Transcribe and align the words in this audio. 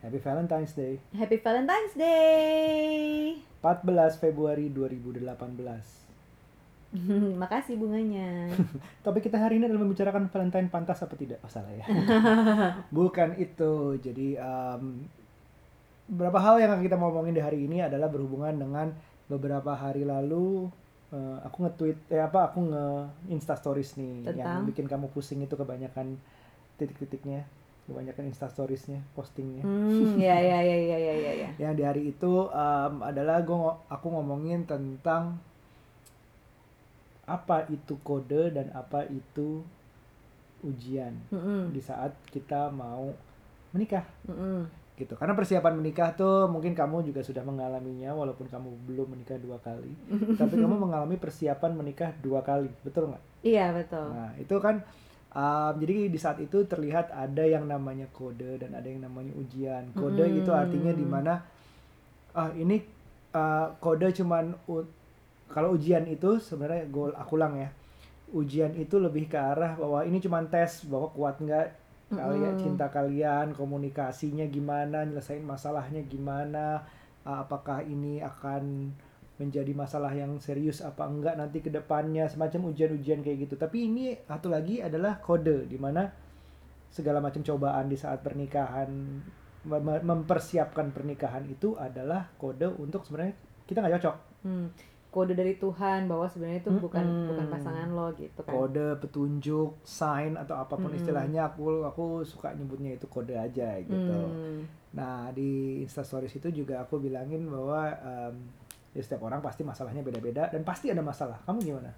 Happy 0.00 0.16
Valentine's 0.16 0.72
Day. 0.72 0.96
Happy 1.12 1.36
Valentine's 1.36 1.92
Day. 1.92 3.36
14 3.60 4.16
Februari 4.16 4.72
2018. 4.72 5.28
Makasih 7.44 7.76
bunganya. 7.76 8.48
Topik 9.04 9.28
kita 9.28 9.36
hari 9.36 9.60
ini 9.60 9.68
adalah 9.68 9.84
membicarakan 9.84 10.32
Valentine 10.32 10.72
pantas 10.72 11.04
apa 11.04 11.12
tidak? 11.20 11.44
Oh 11.44 11.52
salah 11.52 11.68
ya. 11.76 11.84
Bukan 12.96 13.36
itu. 13.36 14.00
Jadi 14.00 14.40
um, 14.40 15.04
beberapa 16.08 16.40
hal 16.40 16.64
yang 16.64 16.72
akan 16.72 16.82
kita 16.82 16.96
ngomongin 16.96 17.36
di 17.36 17.44
hari 17.44 17.68
ini 17.68 17.84
adalah 17.84 18.08
berhubungan 18.08 18.56
dengan 18.56 18.96
beberapa 19.28 19.76
hari 19.76 20.08
lalu 20.08 20.72
uh, 21.12 21.38
aku 21.44 21.68
nge-tweet 21.68 22.08
eh 22.10 22.24
apa 22.24 22.50
aku 22.50 22.72
nge 22.72 22.86
Insta 23.30 23.54
stories 23.54 23.94
nih 24.00 24.32
yang 24.32 24.40
Tentang? 24.42 24.64
bikin 24.66 24.88
kamu 24.90 25.06
pusing 25.14 25.44
itu 25.44 25.54
kebanyakan 25.54 26.18
titik-titiknya, 26.80 27.44
kebanyakan 27.90 28.30
Insta 28.30 28.46
storiesnya, 28.46 29.02
postingnya. 29.18 29.66
Hmm, 29.66 30.14
ya 30.14 30.38
ya 30.38 30.62
ya 30.62 30.76
ya 30.78 30.98
ya 30.98 31.14
ya 31.18 31.32
ya. 31.42 31.50
yang 31.58 31.74
di 31.74 31.82
hari 31.82 32.14
itu 32.14 32.46
um, 32.46 32.94
adalah 33.02 33.42
gua 33.42 33.82
aku 33.90 34.06
ngomongin 34.14 34.62
tentang 34.64 35.42
apa 37.26 37.66
itu 37.70 37.98
kode 38.02 38.54
dan 38.54 38.70
apa 38.74 39.06
itu 39.06 39.62
ujian 40.66 41.14
Mm-mm, 41.30 41.70
di 41.70 41.78
saat 41.78 42.10
kita 42.34 42.74
mau 42.74 43.14
menikah 43.70 44.02
mm-mm. 44.26 44.66
gitu 44.98 45.14
karena 45.14 45.38
persiapan 45.38 45.78
menikah 45.78 46.10
tuh 46.18 46.50
mungkin 46.50 46.74
kamu 46.74 47.06
juga 47.06 47.22
sudah 47.22 47.46
mengalaminya 47.46 48.10
walaupun 48.18 48.50
kamu 48.50 48.68
belum 48.82 49.14
menikah 49.14 49.38
dua 49.38 49.62
kali 49.62 49.94
tapi 50.42 50.58
kamu 50.58 50.74
mengalami 50.74 51.16
persiapan 51.16 51.70
menikah 51.78 52.10
dua 52.18 52.42
kali 52.42 52.68
betul 52.82 53.14
nggak 53.14 53.30
Iya 53.40 53.72
betul. 53.72 54.04
Nah, 54.12 54.36
itu 54.36 54.56
kan 54.60 54.84
um, 55.34 55.72
jadi 55.78 56.10
di 56.10 56.18
saat 56.18 56.38
itu 56.42 56.66
terlihat 56.66 57.14
ada 57.14 57.44
yang 57.46 57.66
namanya 57.66 58.06
kode 58.10 58.60
dan 58.60 58.74
ada 58.74 58.86
yang 58.86 59.02
namanya 59.02 59.32
ujian. 59.38 59.90
Kode 59.94 60.24
Mm. 60.26 60.38
itu 60.42 60.50
artinya 60.50 60.92
di 60.94 61.06
mana 61.06 61.34
ah 62.34 62.50
ini 62.54 62.78
uh, 63.34 63.74
kode 63.82 64.14
cuman 64.14 64.54
u- 64.70 64.86
kalau 65.50 65.74
ujian 65.74 66.06
itu 66.06 66.38
sebenarnya 66.38 66.86
goal 66.90 67.10
aku 67.14 67.34
ulang 67.34 67.58
ya. 67.58 67.70
Ujian 68.30 68.70
itu 68.78 69.02
lebih 69.02 69.26
ke 69.26 69.34
arah 69.34 69.74
bahwa 69.74 70.06
ini 70.06 70.22
cuman 70.22 70.46
tes 70.46 70.86
bahwa 70.86 71.10
kuat 71.10 71.42
nggak 71.42 71.66
kalian 72.10 72.54
Mm-mm. 72.54 72.62
cinta 72.62 72.90
kalian, 72.90 73.54
komunikasinya 73.54 74.46
gimana, 74.50 75.06
nyelesain 75.06 75.46
masalahnya 75.46 76.02
gimana, 76.06 76.82
uh, 77.22 77.42
apakah 77.46 77.86
ini 77.86 78.18
akan 78.18 78.90
menjadi 79.40 79.72
masalah 79.72 80.12
yang 80.12 80.36
serius 80.36 80.84
apa 80.84 81.08
enggak 81.08 81.40
nanti 81.40 81.64
ke 81.64 81.72
depannya 81.72 82.28
semacam 82.28 82.76
ujian-ujian 82.76 83.24
kayak 83.24 83.48
gitu. 83.48 83.56
Tapi 83.56 83.88
ini 83.88 84.12
satu 84.28 84.52
lagi 84.52 84.84
adalah 84.84 85.16
kode 85.16 85.64
di 85.64 85.80
mana 85.80 86.04
segala 86.92 87.24
macam 87.24 87.40
cobaan 87.40 87.88
di 87.88 87.96
saat 87.96 88.20
pernikahan 88.20 88.92
mem- 89.64 89.84
mem- 89.84 90.04
mempersiapkan 90.04 90.92
pernikahan 90.92 91.48
itu 91.48 91.72
adalah 91.80 92.28
kode 92.36 92.68
untuk 92.76 93.08
sebenarnya 93.08 93.32
kita 93.64 93.80
nggak 93.80 93.94
cocok. 93.96 94.16
Hmm. 94.44 94.68
Kode 95.10 95.34
dari 95.34 95.58
Tuhan 95.58 96.06
bahwa 96.06 96.30
sebenarnya 96.30 96.62
itu 96.62 96.70
bukan 96.70 97.02
Mm-mm. 97.02 97.28
bukan 97.34 97.46
pasangan 97.50 97.88
lo 97.90 98.14
gitu 98.14 98.46
kan. 98.46 98.52
Kode, 98.54 98.94
petunjuk, 99.02 99.82
sign 99.82 100.38
atau 100.38 100.54
apa 100.54 100.78
pun 100.78 100.86
Mm-mm. 100.86 101.02
istilahnya 101.02 101.50
aku 101.50 101.82
aku 101.82 102.22
suka 102.22 102.54
nyebutnya 102.54 102.94
itu 102.94 103.10
kode 103.10 103.34
aja 103.34 103.74
gitu. 103.82 104.18
Hmm. 104.22 104.70
Nah 104.94 105.34
di 105.34 105.82
Instastories 105.82 106.30
itu 106.38 106.62
juga 106.62 106.86
aku 106.86 107.02
bilangin 107.02 107.42
bahwa 107.50 107.90
em, 107.90 108.34
ya 108.90 109.02
setiap 109.02 109.22
orang 109.22 109.38
pasti 109.38 109.62
masalahnya 109.62 110.02
beda-beda 110.02 110.50
dan 110.50 110.62
pasti 110.66 110.90
ada 110.90 111.02
masalah. 111.02 111.38
Kamu 111.46 111.58
gimana? 111.62 111.90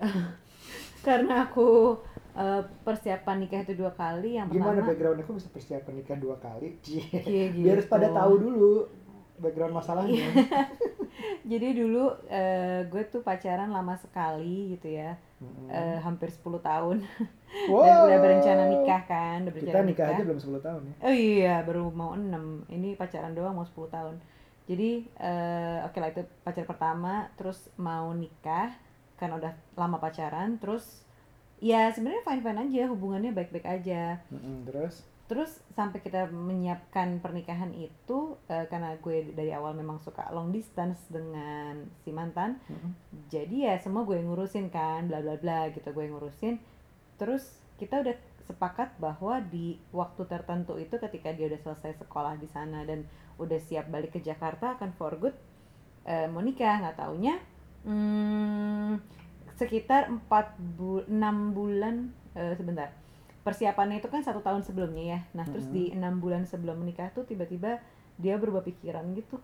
Karena 1.06 1.48
aku 1.48 1.96
eh, 2.36 2.62
persiapan 2.84 3.36
nikah 3.40 3.64
itu 3.64 3.74
dua 3.78 3.92
kali. 3.94 4.36
Yang 4.36 4.58
Gimana 4.58 4.82
pertama 4.82 4.88
background 4.92 5.18
aku 5.24 5.32
bisa 5.38 5.48
persiapan 5.48 5.92
nikah 5.96 6.16
dua 6.18 6.36
kali? 6.36 6.76
Cie. 6.84 7.06
Iya, 7.08 7.44
Biar 7.54 7.78
gitu. 7.80 7.90
pada 7.90 8.08
tahu 8.12 8.34
dulu 8.36 8.72
background 9.40 9.74
masalahnya. 9.74 10.26
Jadi 11.50 11.68
dulu 11.76 12.04
eh, 12.30 12.86
gue 12.86 13.02
tuh 13.10 13.20
pacaran 13.20 13.72
lama 13.72 13.96
sekali 13.98 14.76
gitu 14.76 14.92
ya. 14.92 15.16
Mm-mm. 15.40 15.72
Eh, 15.72 15.98
hampir 16.04 16.28
10 16.28 16.44
tahun. 16.60 17.00
Wow. 17.72 17.82
Dan 17.82 17.96
udah 18.12 18.18
berencana 18.20 18.62
nikah 18.68 19.02
kan, 19.08 19.38
udah 19.48 19.52
Kita 19.56 19.80
berencana 19.80 19.88
nikah 19.88 20.06
aja 20.12 20.22
belum 20.22 20.40
10 20.40 20.66
tahun 20.68 20.82
ya. 20.84 20.94
Oh 21.00 21.14
iya, 21.16 21.54
baru 21.64 21.88
mau 21.90 22.12
6. 22.12 22.28
Ini 22.68 22.88
pacaran 23.00 23.32
doang 23.32 23.56
mau 23.56 23.64
10 23.64 23.88
tahun. 23.88 24.14
Jadi 24.70 25.02
eh, 25.18 25.78
oke 25.82 25.98
lah 25.98 26.14
itu 26.14 26.22
pacar 26.46 26.62
pertama, 26.62 27.26
terus 27.34 27.66
mau 27.74 28.14
nikah 28.14 28.70
kan 29.18 29.34
udah 29.34 29.50
lama 29.74 29.98
pacaran, 29.98 30.62
terus 30.62 31.02
ya 31.58 31.90
sebenarnya 31.90 32.22
fine 32.22 32.42
fine 32.46 32.60
aja, 32.70 32.82
hubungannya 32.86 33.34
baik 33.34 33.50
baik 33.50 33.66
aja. 33.66 34.22
Mm-mm, 34.30 34.70
Terus? 34.70 35.02
Terus 35.26 35.62
sampai 35.74 36.02
kita 36.02 36.30
menyiapkan 36.30 37.18
pernikahan 37.18 37.74
itu 37.74 38.38
eh, 38.46 38.66
karena 38.70 38.94
gue 39.02 39.34
dari 39.34 39.50
awal 39.50 39.74
memang 39.74 39.98
suka 39.98 40.30
long 40.30 40.54
distance 40.54 41.02
dengan 41.10 41.90
si 42.06 42.14
mantan, 42.14 42.62
Mm-mm. 42.70 42.94
jadi 43.26 43.56
ya 43.70 43.74
semua 43.82 44.06
gue 44.06 44.22
yang 44.22 44.30
ngurusin 44.30 44.70
kan 44.70 45.10
bla 45.10 45.18
bla 45.18 45.34
bla 45.34 45.66
gitu 45.74 45.90
gue 45.90 46.02
yang 46.06 46.14
ngurusin 46.14 46.62
terus 47.20 47.60
kita 47.76 48.00
udah 48.00 48.16
sepakat 48.50 48.98
bahwa 48.98 49.38
di 49.40 49.78
waktu 49.90 50.26
tertentu 50.26 50.74
itu 50.74 50.98
ketika 50.98 51.30
dia 51.30 51.46
udah 51.46 51.60
selesai 51.62 52.02
sekolah 52.02 52.34
di 52.34 52.50
sana 52.50 52.82
dan 52.82 53.06
udah 53.38 53.58
siap 53.58 53.86
balik 53.86 54.10
ke 54.10 54.20
Jakarta 54.20 54.74
akan 54.74 54.90
for 54.92 55.14
good 55.14 55.36
eh, 56.02 56.26
mau 56.26 56.42
nikah 56.42 56.82
nggak 56.82 56.98
taunya 56.98 57.38
hmm, 57.86 58.98
sekitar 59.54 60.10
4 60.10 60.26
bu 60.74 61.06
6 61.06 61.14
bulan 61.52 62.10
eh, 62.34 62.54
sebentar 62.54 62.90
persiapannya 63.40 63.98
itu 63.98 64.08
kan 64.08 64.20
satu 64.20 64.40
tahun 64.40 64.60
sebelumnya 64.60 65.04
ya 65.06 65.20
nah 65.32 65.46
terus 65.46 65.64
Mhm. 65.64 65.72
di 65.72 65.84
enam 65.92 66.18
bulan 66.18 66.44
sebelum 66.44 66.76
menikah 66.76 67.08
tuh 67.10 67.24
tiba-tiba 67.24 67.80
dia 68.16 68.34
berubah 68.36 68.60
pikiran 68.60 69.06
gitu 69.14 69.38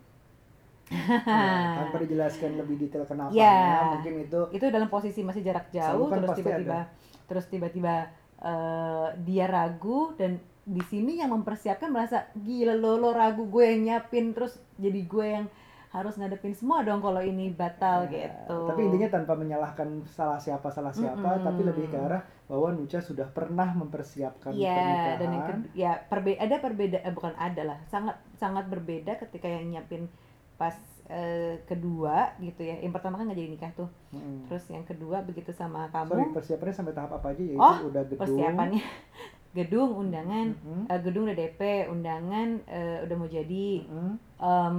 Ya, 0.86 1.82
tanpa 1.82 1.98
dijelaskan 1.98 2.62
lebih 2.62 2.78
detail 2.78 3.02
kenapa 3.02 3.34
Ya. 3.34 3.98
mungkin 3.98 4.22
itu 4.22 4.40
itu 4.54 4.70
dalam 4.70 4.86
posisi 4.86 5.26
masih 5.26 5.42
jarak 5.42 5.74
jauh 5.74 6.06
kan 6.06 6.22
terus 6.22 6.38
tiba-tiba 6.38 6.78
terus 7.26 7.44
tiba-tiba 7.50 7.94
eh, 8.40 9.08
dia 9.22 9.46
ragu 9.46 10.12
dan 10.14 10.36
di 10.66 10.82
sini 10.82 11.22
yang 11.22 11.30
mempersiapkan 11.30 11.88
merasa 11.88 12.26
gila 12.34 12.74
lo 12.74 12.98
lo 12.98 13.14
ragu 13.14 13.46
gue 13.46 13.64
yang 13.64 13.80
nyiapin 13.86 14.34
terus 14.34 14.58
jadi 14.76 15.00
gue 15.02 15.26
yang 15.26 15.46
harus 15.94 16.18
ngadepin 16.18 16.52
semua 16.52 16.82
dong 16.82 17.00
kalau 17.00 17.22
ini 17.22 17.48
batal 17.48 18.04
Ya, 18.10 18.28
gitu 18.28 18.58
Tapi 18.68 18.80
intinya 18.84 19.08
tanpa 19.08 19.32
menyalahkan 19.32 20.04
salah 20.04 20.36
siapa 20.36 20.68
salah 20.68 20.92
siapa, 20.92 21.38
Mm-mm. 21.38 21.46
tapi 21.46 21.60
lebih 21.64 21.88
ke 21.88 21.96
arah 21.96 22.20
bahwa 22.44 22.68
Nucha 22.74 23.00
sudah 23.00 23.24
pernah 23.26 23.72
mempersiapkan 23.72 24.52
Iya 24.52 24.76
pernikahan. 24.76 25.16
dan 25.16 25.28
yang 25.30 25.46
ya 25.72 25.92
perbe 25.96 26.36
ada 26.36 26.56
perbeda 26.60 26.98
eh, 27.00 27.14
bukan 27.14 27.32
ada 27.38 27.62
lah 27.64 27.78
sangat 27.88 28.18
sangat 28.36 28.68
berbeda 28.68 29.16
ketika 29.16 29.48
yang 29.48 29.70
nyiapin 29.70 30.10
pas 30.56 30.76
eh, 31.06 31.60
kedua 31.64 32.32
gitu 32.38 32.60
ya 32.60 32.80
yang 32.80 32.90
pertama 32.90 33.14
kan 33.14 33.28
nggak 33.28 33.38
jadi 33.38 33.50
nikah 33.50 33.72
tuh 33.76 33.88
Mm-mm. 34.10 34.48
terus 34.48 34.64
yang 34.66 34.82
kedua 34.82 35.20
begitu 35.22 35.52
sama 35.52 35.86
Sorry, 35.86 36.24
kamu 36.24 36.32
persiapannya 36.32 36.74
sampai 36.74 36.92
tahap 36.92 37.12
apa 37.14 37.30
aja? 37.30 37.42
Yaitu 37.42 37.60
Oh, 37.60 37.76
udah 37.86 38.02
gedung. 38.02 38.18
persiapannya 38.18 38.82
gedung 39.56 39.90
undangan 39.96 40.46
Mm-mm. 40.52 40.82
Eh, 40.86 41.00
gedung 41.00 41.24
udah 41.24 41.32
DP, 41.34 41.60
undangan 41.88 42.48
eh, 42.66 42.98
udah 43.00 43.16
mau 43.16 43.24
jadi, 43.26 43.68
Mm-mm. 43.84 44.14
Em, 44.36 44.78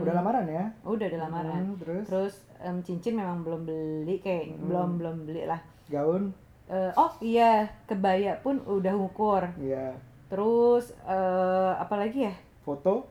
Udah 0.00 0.14
lamaran 0.16 0.46
ya? 0.46 0.64
udah 0.82 1.06
udah 1.06 1.20
lamaran. 1.20 1.62
Mm, 1.64 1.76
terus 1.78 2.04
Terus 2.06 2.34
em, 2.58 2.82
cincin 2.82 3.14
memang 3.14 3.42
belum 3.42 3.62
beli, 3.62 4.18
kayak 4.18 4.50
Hmm. 4.50 4.66
belum 4.66 4.88
belum 4.96 5.16
beli 5.24 5.42
lah. 5.44 5.60
gaun, 5.86 6.34
Eh, 6.66 6.90
oh 6.94 7.10
iya, 7.20 7.66
kebaya 7.84 8.38
pun 8.38 8.62
udah 8.62 8.94
ukur. 8.94 9.42
ya 9.58 9.90
Terus 10.26 10.94
eh, 11.02 11.72
apa 11.76 11.94
lagi 11.96 12.26
ya? 12.26 12.34
foto 12.60 13.06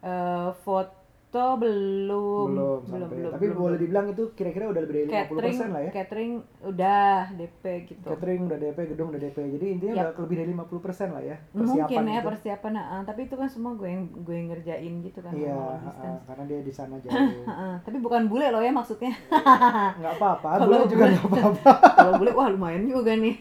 Eh, 0.00 0.50
foto 0.62 0.92
belum, 1.32 1.56
belum, 1.56 2.52
belum, 2.52 2.78
sampai. 2.84 3.16
belum, 3.16 3.32
Tapi 3.32 3.44
belum, 3.48 3.56
boleh 3.56 3.70
belum. 3.72 3.82
dibilang 3.82 4.06
itu 4.12 4.22
kira-kira 4.36 4.64
udah 4.68 4.80
lebih 4.84 4.94
dari 4.94 5.06
50% 5.08 5.16
catering, 5.32 5.70
lah 5.72 5.80
ya. 5.80 5.90
catering 5.90 6.32
udah 6.62 7.04
DP 7.32 7.64
gitu. 7.88 8.04
Catering 8.04 8.40
udah 8.44 8.58
DP, 8.60 8.78
gedung 8.92 9.08
udah 9.08 9.20
DP. 9.20 9.38
Jadi 9.56 9.66
intinya 9.72 9.92
Yap. 9.96 10.04
udah 10.04 10.22
lebih 10.22 10.36
dari 10.36 10.50
50% 10.52 11.08
lah 11.08 11.22
ya 11.24 11.36
Mungkin 11.50 11.56
persiapan 11.56 12.04
ya 12.04 12.12
itu. 12.14 12.28
persiapan, 12.28 12.72
ah, 12.76 13.02
tapi 13.02 13.20
itu 13.24 13.34
kan 13.34 13.48
semua 13.48 13.72
gue 13.72 13.88
yang 13.88 14.02
gue 14.12 14.34
yang 14.36 14.48
ngerjain 14.52 14.92
gitu 15.00 15.18
kan. 15.24 15.32
Iya, 15.32 15.56
distance. 15.80 16.22
karena 16.28 16.44
dia 16.44 16.60
di 16.60 16.72
sana 16.72 16.94
jauh. 17.04 17.44
Tapi 17.80 17.96
bukan 17.98 18.22
bule 18.28 18.46
loh 18.52 18.60
ya 18.60 18.70
maksudnya. 18.70 19.12
nggak 19.98 20.12
apa-apa, 20.20 20.48
boleh 20.62 20.84
juga 20.84 21.04
bule- 21.08 21.16
nggak 21.16 21.48
apa-apa. 21.48 21.72
Kalau 21.96 22.12
bule 22.20 22.30
wah 22.36 22.48
lumayan 22.52 22.84
juga 22.84 23.16
nih. 23.16 23.40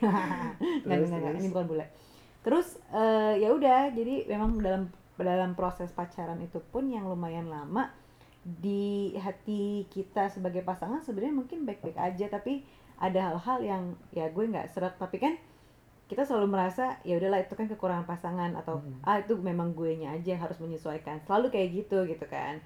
Nggak, 0.88 0.98
nggak, 1.12 1.34
ini 1.44 1.48
bukan 1.52 1.66
bule. 1.68 1.86
Terus 2.42 2.80
eh, 2.90 3.34
ya 3.38 3.52
udah, 3.52 3.92
jadi 3.94 4.26
memang 4.32 4.58
dalam 4.64 4.84
dalam 5.22 5.54
proses 5.56 5.90
pacaran 5.94 6.42
itu 6.42 6.60
pun 6.72 6.90
yang 6.90 7.08
lumayan 7.08 7.48
lama 7.48 7.90
di 8.42 9.14
hati 9.22 9.86
kita 9.94 10.28
sebagai 10.34 10.66
pasangan 10.66 11.02
sebenarnya 11.06 11.36
mungkin 11.36 11.62
baik-baik 11.64 11.98
aja 11.98 12.26
tapi 12.26 12.66
ada 12.98 13.34
hal-hal 13.34 13.58
yang 13.62 13.84
ya 14.14 14.30
gue 14.34 14.46
nggak 14.50 14.74
seret 14.74 14.98
tapi 14.98 15.22
kan 15.22 15.38
kita 16.10 16.26
selalu 16.28 16.58
merasa 16.58 16.98
ya 17.08 17.16
udahlah 17.22 17.40
itu 17.40 17.54
kan 17.56 17.70
kekurangan 17.70 18.04
pasangan 18.04 18.52
atau 18.58 18.82
Mm-mm. 18.82 19.06
ah 19.06 19.22
itu 19.22 19.38
memang 19.40 19.72
gue 19.78 19.96
nya 19.96 20.18
aja 20.18 20.36
yang 20.36 20.42
harus 20.42 20.58
menyesuaikan 20.60 21.22
selalu 21.24 21.54
kayak 21.54 21.70
gitu 21.86 22.04
gitu 22.10 22.26
kan 22.28 22.60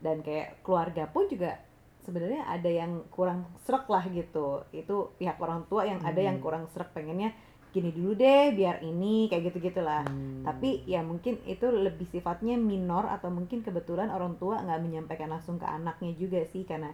dan 0.00 0.22
kayak 0.22 0.62
keluarga 0.62 1.10
pun 1.10 1.26
juga 1.26 1.58
sebenarnya 2.06 2.46
ada 2.46 2.70
yang 2.70 3.02
kurang 3.10 3.44
serak 3.66 3.90
lah 3.90 4.06
gitu 4.06 4.62
itu 4.70 5.10
pihak 5.18 5.36
orang 5.42 5.66
tua 5.66 5.82
yang 5.84 5.98
ada 6.06 6.22
yang 6.22 6.38
Hmm. 6.38 6.44
kurang 6.46 6.64
serak 6.70 6.94
pengennya 6.94 7.34
gini 7.76 7.92
dulu 7.92 8.16
deh 8.16 8.56
biar 8.56 8.80
ini 8.80 9.28
kayak 9.28 9.52
gitu 9.52 9.68
gitulah 9.68 10.08
Hmm. 10.08 10.40
tapi 10.48 10.80
ya 10.88 11.04
mungkin 11.04 11.36
itu 11.44 11.68
lebih 11.68 12.08
sifatnya 12.08 12.56
minor 12.56 13.04
atau 13.04 13.28
mungkin 13.28 13.60
kebetulan 13.60 14.08
orang 14.08 14.40
tua 14.40 14.64
nggak 14.64 14.80
menyampaikan 14.80 15.28
langsung 15.28 15.60
ke 15.60 15.68
anaknya 15.68 16.16
juga 16.16 16.40
sih 16.48 16.64
karena 16.64 16.88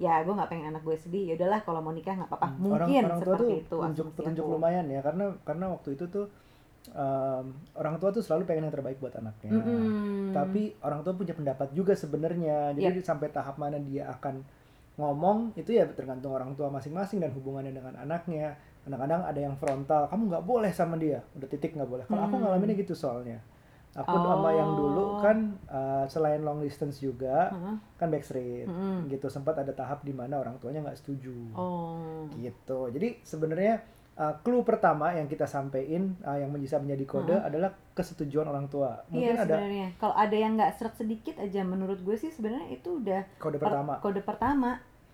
ya 0.00 0.24
gue 0.24 0.32
nggak 0.32 0.48
pengen 0.48 0.72
anak 0.72 0.82
gue 0.88 0.96
sedih 0.96 1.24
ya 1.28 1.32
udahlah 1.36 1.60
kalau 1.68 1.84
mau 1.84 1.92
nikah 1.92 2.16
nggak 2.16 2.30
apa-apa. 2.32 2.48
Hmm, 2.48 2.64
mungkin 2.64 3.02
orang, 3.04 3.12
orang 3.12 3.20
tua 3.20 3.36
seperti 3.36 3.54
tuh 3.68 3.80
itu 3.84 4.02
petunjuk 4.16 4.44
lumayan 4.48 4.86
ya 4.88 5.00
karena 5.04 5.24
karena 5.44 5.64
waktu 5.68 5.88
itu 6.00 6.04
tuh 6.08 6.26
um, 6.96 7.44
orang 7.76 7.94
tua 8.00 8.10
tuh 8.10 8.22
selalu 8.24 8.42
pengen 8.48 8.64
yang 8.66 8.74
terbaik 8.74 8.98
buat 8.98 9.14
anaknya. 9.20 9.50
Mm-mm. 9.52 10.32
tapi 10.32 10.72
orang 10.80 11.04
tua 11.04 11.12
punya 11.12 11.36
pendapat 11.36 11.68
juga 11.76 11.92
sebenarnya. 11.92 12.72
Jadi 12.72 13.04
sampai 13.04 13.28
tahap 13.28 13.60
mana 13.60 13.76
dia 13.76 14.08
akan 14.08 14.40
ngomong 14.96 15.56
itu 15.56 15.72
ya 15.72 15.88
tergantung 15.88 16.36
orang 16.36 16.52
tua 16.56 16.68
masing-masing 16.68 17.20
dan 17.20 17.32
hubungannya 17.32 17.72
dengan 17.72 17.96
anaknya 17.96 18.56
kadang-kadang 18.82 19.22
ada 19.22 19.40
yang 19.40 19.54
frontal 19.54 20.06
kamu 20.06 20.22
nggak 20.28 20.44
boleh 20.44 20.70
sama 20.70 20.94
dia 20.96 21.22
udah 21.32 21.46
titik 21.46 21.72
nggak 21.72 21.86
boleh 21.86 22.04
kalau 22.04 22.22
aku 22.22 22.34
Hmm. 22.34 22.42
ngalaminnya 22.44 22.76
gitu 22.76 22.92
soalnya 22.92 23.38
aku 23.92 24.08
sama 24.10 24.48
yang 24.50 24.72
dulu 24.72 25.04
Oh. 25.06 25.20
kan 25.20 25.38
uh, 25.66 26.04
selain 26.06 26.40
long 26.40 26.58
distance 26.58 26.96
juga 26.96 27.48
Heeh. 27.48 27.76
kan 27.94 28.08
backstreet 28.08 28.64
Mm-mm. 28.64 29.06
gitu 29.06 29.28
sempat 29.28 29.54
ada 29.54 29.70
tahap 29.70 30.00
di 30.00 30.10
mana 30.10 30.36
orang 30.36 30.56
tuanya 30.56 30.80
nggak 30.80 30.96
setuju 30.96 31.36
oh 31.52 32.24
gitu 32.34 32.88
jadi 32.88 33.20
sebenarnya 33.20 33.84
uh, 34.14 34.34
clue 34.40 34.62
pertama 34.62 35.12
yang 35.12 35.26
kita 35.26 35.44
sampaikan 35.44 36.16
uh, 36.20 36.34
yang 36.34 36.48
bisa 36.52 36.76
menjadi 36.76 37.04
kode 37.06 37.34
Mm-mm. 37.34 37.46
adalah 37.46 37.70
kesetujuan 37.92 38.46
orang 38.46 38.66
tua 38.66 39.04
mungkin 39.06 39.28
iya 39.30 39.44
ada 39.44 39.60
kalau 39.94 40.16
ada 40.16 40.34
yang 40.34 40.56
nggak 40.56 40.72
seret 40.72 40.96
sedikit 40.96 41.36
aja 41.36 41.60
menurut 41.60 42.00
gue 42.00 42.16
sih 42.16 42.28
sebenarnya 42.28 42.72
itu 42.72 42.96
udah 42.96 43.28
kode 43.36 43.56
per- 43.56 43.68
pertama 43.68 43.92
kode 43.98 44.20
pertama 44.22 44.70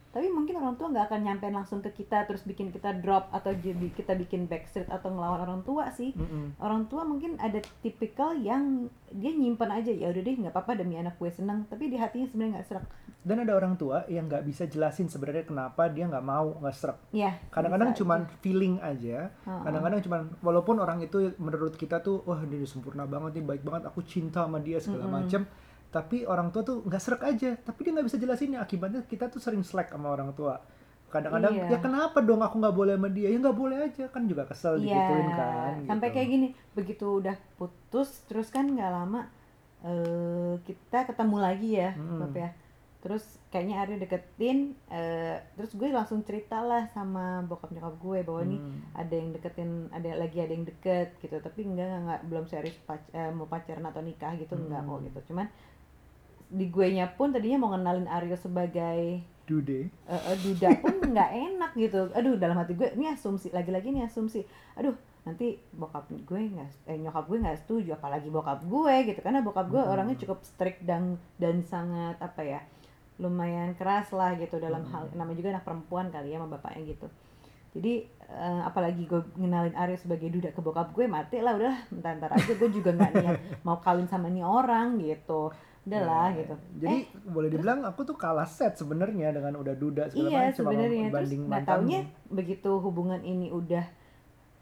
tapi 0.08 0.32
mungkin 0.32 0.56
orang 0.56 0.80
tua 0.80 0.88
nggak 0.88 1.12
akan 1.12 1.20
nyampein 1.20 1.52
langsung 1.52 1.84
ke 1.84 1.92
kita 1.92 2.24
terus 2.24 2.40
bikin 2.40 2.72
kita 2.72 2.96
drop 3.04 3.28
atau 3.28 3.52
jadi 3.52 3.92
kita 3.92 4.16
bikin 4.16 4.48
backstreet 4.48 4.88
atau 4.88 5.12
ngelawan 5.12 5.44
orang 5.44 5.60
tua 5.68 5.92
sih. 5.92 6.16
Mm-mm. 6.16 6.56
orang 6.64 6.88
tua 6.88 7.04
mungkin 7.04 7.36
ada 7.36 7.60
tipikal 7.84 8.32
yang 8.32 8.88
dia 9.12 9.32
nyimpen 9.36 9.68
aja 9.68 9.92
ya 9.92 10.08
udah 10.08 10.22
deh 10.24 10.36
nggak 10.40 10.52
apa-apa 10.56 10.80
demi 10.80 10.96
anak 10.96 11.20
gue 11.20 11.28
seneng. 11.28 11.68
Tapi 11.68 11.92
di 11.92 12.00
hatinya 12.00 12.24
sebenarnya 12.24 12.52
nggak 12.60 12.68
serak. 12.72 12.86
Dan 13.20 13.44
ada 13.44 13.52
orang 13.52 13.76
tua 13.76 14.08
yang 14.08 14.24
nggak 14.24 14.48
bisa 14.48 14.64
jelasin 14.64 15.12
sebenarnya 15.12 15.44
kenapa 15.44 15.92
dia 15.92 16.08
nggak 16.08 16.24
mau 16.24 16.56
nggak 16.56 16.76
serak. 16.76 16.98
Ya 17.12 17.36
kadang-kadang 17.52 17.92
cuman 17.92 18.20
aja. 18.24 18.36
feeling 18.40 18.74
aja. 18.80 19.18
Kadang-kadang 19.44 20.00
cuman 20.00 20.20
walaupun 20.40 20.76
orang 20.80 21.04
itu 21.04 21.36
menurut 21.36 21.76
kita 21.76 22.00
tuh 22.00 22.24
wah 22.24 22.40
dia 22.48 22.64
sempurna 22.64 23.04
banget 23.04 23.38
nih 23.38 23.44
baik 23.44 23.62
banget 23.62 23.92
aku 23.92 24.00
cinta 24.08 24.48
sama 24.48 24.56
dia 24.64 24.80
segala 24.80 25.04
Mm-mm. 25.04 25.16
macem 25.20 25.44
tapi 25.88 26.22
orang 26.22 26.48
tua 26.48 26.62
tuh 26.62 26.82
nggak 26.82 26.98
serak 26.98 27.22
aja 27.24 27.56
tapi 27.56 27.78
dia 27.80 27.92
nggak 27.92 28.06
bisa 28.06 28.16
jelasinnya 28.16 28.58
akibatnya 28.58 29.00
kita 29.02 29.26
tuh 29.26 29.38
sering 29.38 29.62
slack 29.62 29.88
sama 29.88 30.10
orang 30.10 30.30
tua 30.32 30.60
kadang-kadang 31.08 31.56
Iya. 31.56 31.66
ya 31.66 31.78
kenapa 31.78 32.20
dong 32.20 32.38
aku 32.38 32.56
nggak 32.58 32.76
boleh 32.76 32.94
sama 32.94 33.08
dia 33.08 33.28
ya 33.28 33.38
nggak 33.38 33.56
boleh 33.56 33.78
aja 33.82 34.04
kan 34.06 34.22
juga 34.24 34.44
kesel 34.44 34.76
Iya, 34.76 34.84
digituin 34.84 35.28
kan 35.32 35.72
sampai 35.86 36.06
gitu. 36.06 36.14
kayak 36.14 36.28
gini 36.28 36.48
begitu 36.74 37.06
udah 37.16 37.36
putus 37.54 38.08
terus 38.24 38.48
kan 38.48 38.68
nggak 38.68 38.90
lama 38.90 39.24
eh 39.80 40.54
kita 40.62 41.06
ketemu 41.06 41.36
lagi 41.38 41.70
ya 41.74 41.90
Mm-mm. 41.94 42.20
Bob 42.20 42.34
ya 42.34 42.50
terus 42.98 43.22
kayaknya 43.48 43.78
Aryo 43.78 43.96
deketin 43.96 44.58
eh, 44.88 45.38
terus 45.54 45.70
gue 45.72 45.86
langsung 45.88 46.20
cerita 46.20 46.58
lah 46.60 46.84
sama 46.88 47.40
bokap 47.42 47.70
nyokap 47.70 47.94
gue 47.96 48.18
bahwa 48.20 48.42
nih 48.44 48.58
Hmm. 48.58 48.82
ada 48.92 49.14
yang 49.14 49.30
deketin 49.30 49.70
ada 49.88 50.10
lagi 50.12 50.38
ada 50.38 50.50
yang 50.50 50.66
deket 50.66 51.14
gitu 51.16 51.38
tapi 51.38 51.62
enggak 51.62 51.86
enggak, 51.86 52.00
enggak 52.02 52.20
belum 52.26 52.44
serius 52.44 52.76
pac- 52.82 53.08
eh, 53.10 53.30
mau 53.30 53.46
pacaran 53.46 53.86
atau 53.86 54.02
nikah 54.02 54.34
gitu 54.34 54.58
enggak 54.58 54.82
Hmm. 54.82 54.90
kok 54.90 55.00
gitu 55.06 55.18
cuman 55.30 55.46
di 56.48 56.66
gue 56.66 56.86
nya 56.90 57.06
pun 57.06 57.28
tadinya 57.28 57.58
mau 57.58 57.70
ngenalin 57.70 58.06
Aryo 58.06 58.34
sebagai 58.34 59.20
Dude. 59.44 59.88
eh, 59.88 60.36
duda 60.38 60.68
pun 60.76 60.92
nggak 61.12 61.30
enak 61.32 61.70
gitu 61.74 62.08
aduh 62.10 62.36
dalam 62.36 62.56
hati 62.56 62.72
gue 62.72 62.92
ini 62.92 63.08
asumsi 63.08 63.48
lagi-lagi 63.48 63.88
nih 63.88 64.04
asumsi 64.04 64.44
aduh 64.74 64.92
nanti 65.24 65.56
bokap 65.70 66.04
gue 66.08 66.40
nggak 66.48 66.68
eh, 66.86 66.96
nyokap 66.96 67.24
gue 67.26 67.38
nggak 67.38 67.58
setuju 67.58 67.92
apalagi 67.94 68.28
bokap 68.28 68.60
gue 68.62 68.94
gitu 69.06 69.20
karena 69.20 69.40
bokap 69.40 69.68
gue 69.68 69.78
Hmm. 69.78 69.88
orangnya 69.88 70.16
cukup 70.16 70.40
strict 70.42 70.80
dan 70.82 71.16
dan 71.36 71.60
sangat 71.62 72.16
apa 72.18 72.40
ya 72.40 72.60
lumayan 73.16 73.74
keras 73.74 74.08
lah 74.10 74.36
gitu 74.36 74.56
dalam 74.58 74.84
Hmm. 74.84 74.92
hal 74.92 75.02
namanya 75.12 75.36
juga 75.36 75.48
anak 75.50 75.64
perempuan 75.64 76.08
kali 76.08 76.30
ya 76.30 76.38
sama 76.38 76.54
bapaknya 76.54 76.82
gitu 76.86 77.06
jadi 77.70 77.94
eh, 78.28 78.60
apalagi 78.64 79.04
gue 79.04 79.20
ngenalin 79.34 79.72
Arya 79.74 79.96
sebagai 79.96 80.28
duda 80.28 80.48
ke 80.48 80.60
bokap 80.60 80.92
gue 80.92 81.04
mati 81.04 81.40
lah 81.40 81.52
udah 81.52 81.74
entar 81.90 82.12
entar 82.14 82.30
aja 82.30 82.52
gue 82.52 82.68
juga 82.70 82.92
nggak 82.92 83.12
niat 83.14 83.36
mau 83.66 83.76
kawin 83.78 84.04
sama 84.04 84.28
nih 84.28 84.44
orang 84.44 84.96
gitu 84.98 85.52
udahlah 85.88 86.28
Ya, 86.28 86.36
gitu. 86.38 86.54
Jadi 86.78 86.96
Eh, 86.96 87.04
boleh 87.26 87.48
dibilang 87.48 87.80
aku 87.82 88.00
tuh 88.04 88.14
kalah 88.14 88.44
set 88.44 88.76
sebenarnya 88.76 89.32
dengan 89.32 89.56
udah 89.56 89.74
duda 89.74 90.06
segala 90.06 90.28
iya 90.28 90.40
macam 90.46 90.56
sebenarnya. 90.62 91.02
Terus 91.02 91.16
banding 91.16 91.42
nggak 91.44 91.64
taunya 91.64 92.00
begitu 92.28 92.70
hubungan 92.78 93.20
ini 93.22 93.48
udah 93.48 93.84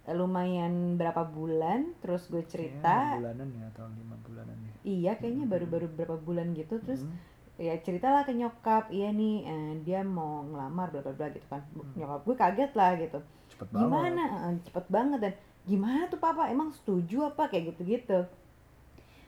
lumayan 0.08 0.94
berapa 0.94 1.26
bulan 1.26 1.90
terus 1.98 2.30
gue 2.30 2.40
cerita. 2.42 3.18
bulanan 3.18 3.50
ya 3.50 3.66
atau 3.68 3.90
lima 3.90 4.14
bulanan 4.22 4.54
ya. 4.56 4.72
iya 4.86 5.12
kayaknya 5.12 5.44
baru-baru 5.44 5.90
berapa 5.90 6.14
bulan 6.16 6.54
gitu 6.54 6.78
terus 6.78 7.02
Hmm. 7.02 7.18
ya 7.58 7.74
ceritalah 7.76 8.22
ke 8.22 8.30
nyokap 8.30 8.86
iya 8.88 9.10
nih 9.10 9.42
eh, 9.42 9.72
dia 9.82 10.06
mau 10.06 10.46
ngelamar 10.46 10.94
bla 10.94 11.02
bla 11.02 11.10
bla 11.12 11.26
gitu 11.28 11.42
kan. 11.46 11.58
Hmm. 11.74 11.90
nyokap 11.98 12.20
gue 12.22 12.36
kaget 12.38 12.72
lah 12.72 12.90
gitu. 12.94 13.18
Cepet 13.50 13.66
banget. 13.68 13.82
gimana? 13.82 14.22
Cepet 14.62 14.86
banget 14.86 15.18
dan 15.18 15.32
gimana 15.66 16.02
tuh 16.06 16.18
papa? 16.18 16.46
Emang 16.46 16.70
setuju 16.70 17.26
apa? 17.26 17.50
Kayak 17.50 17.74
gitu 17.74 17.82
gitu 17.84 18.18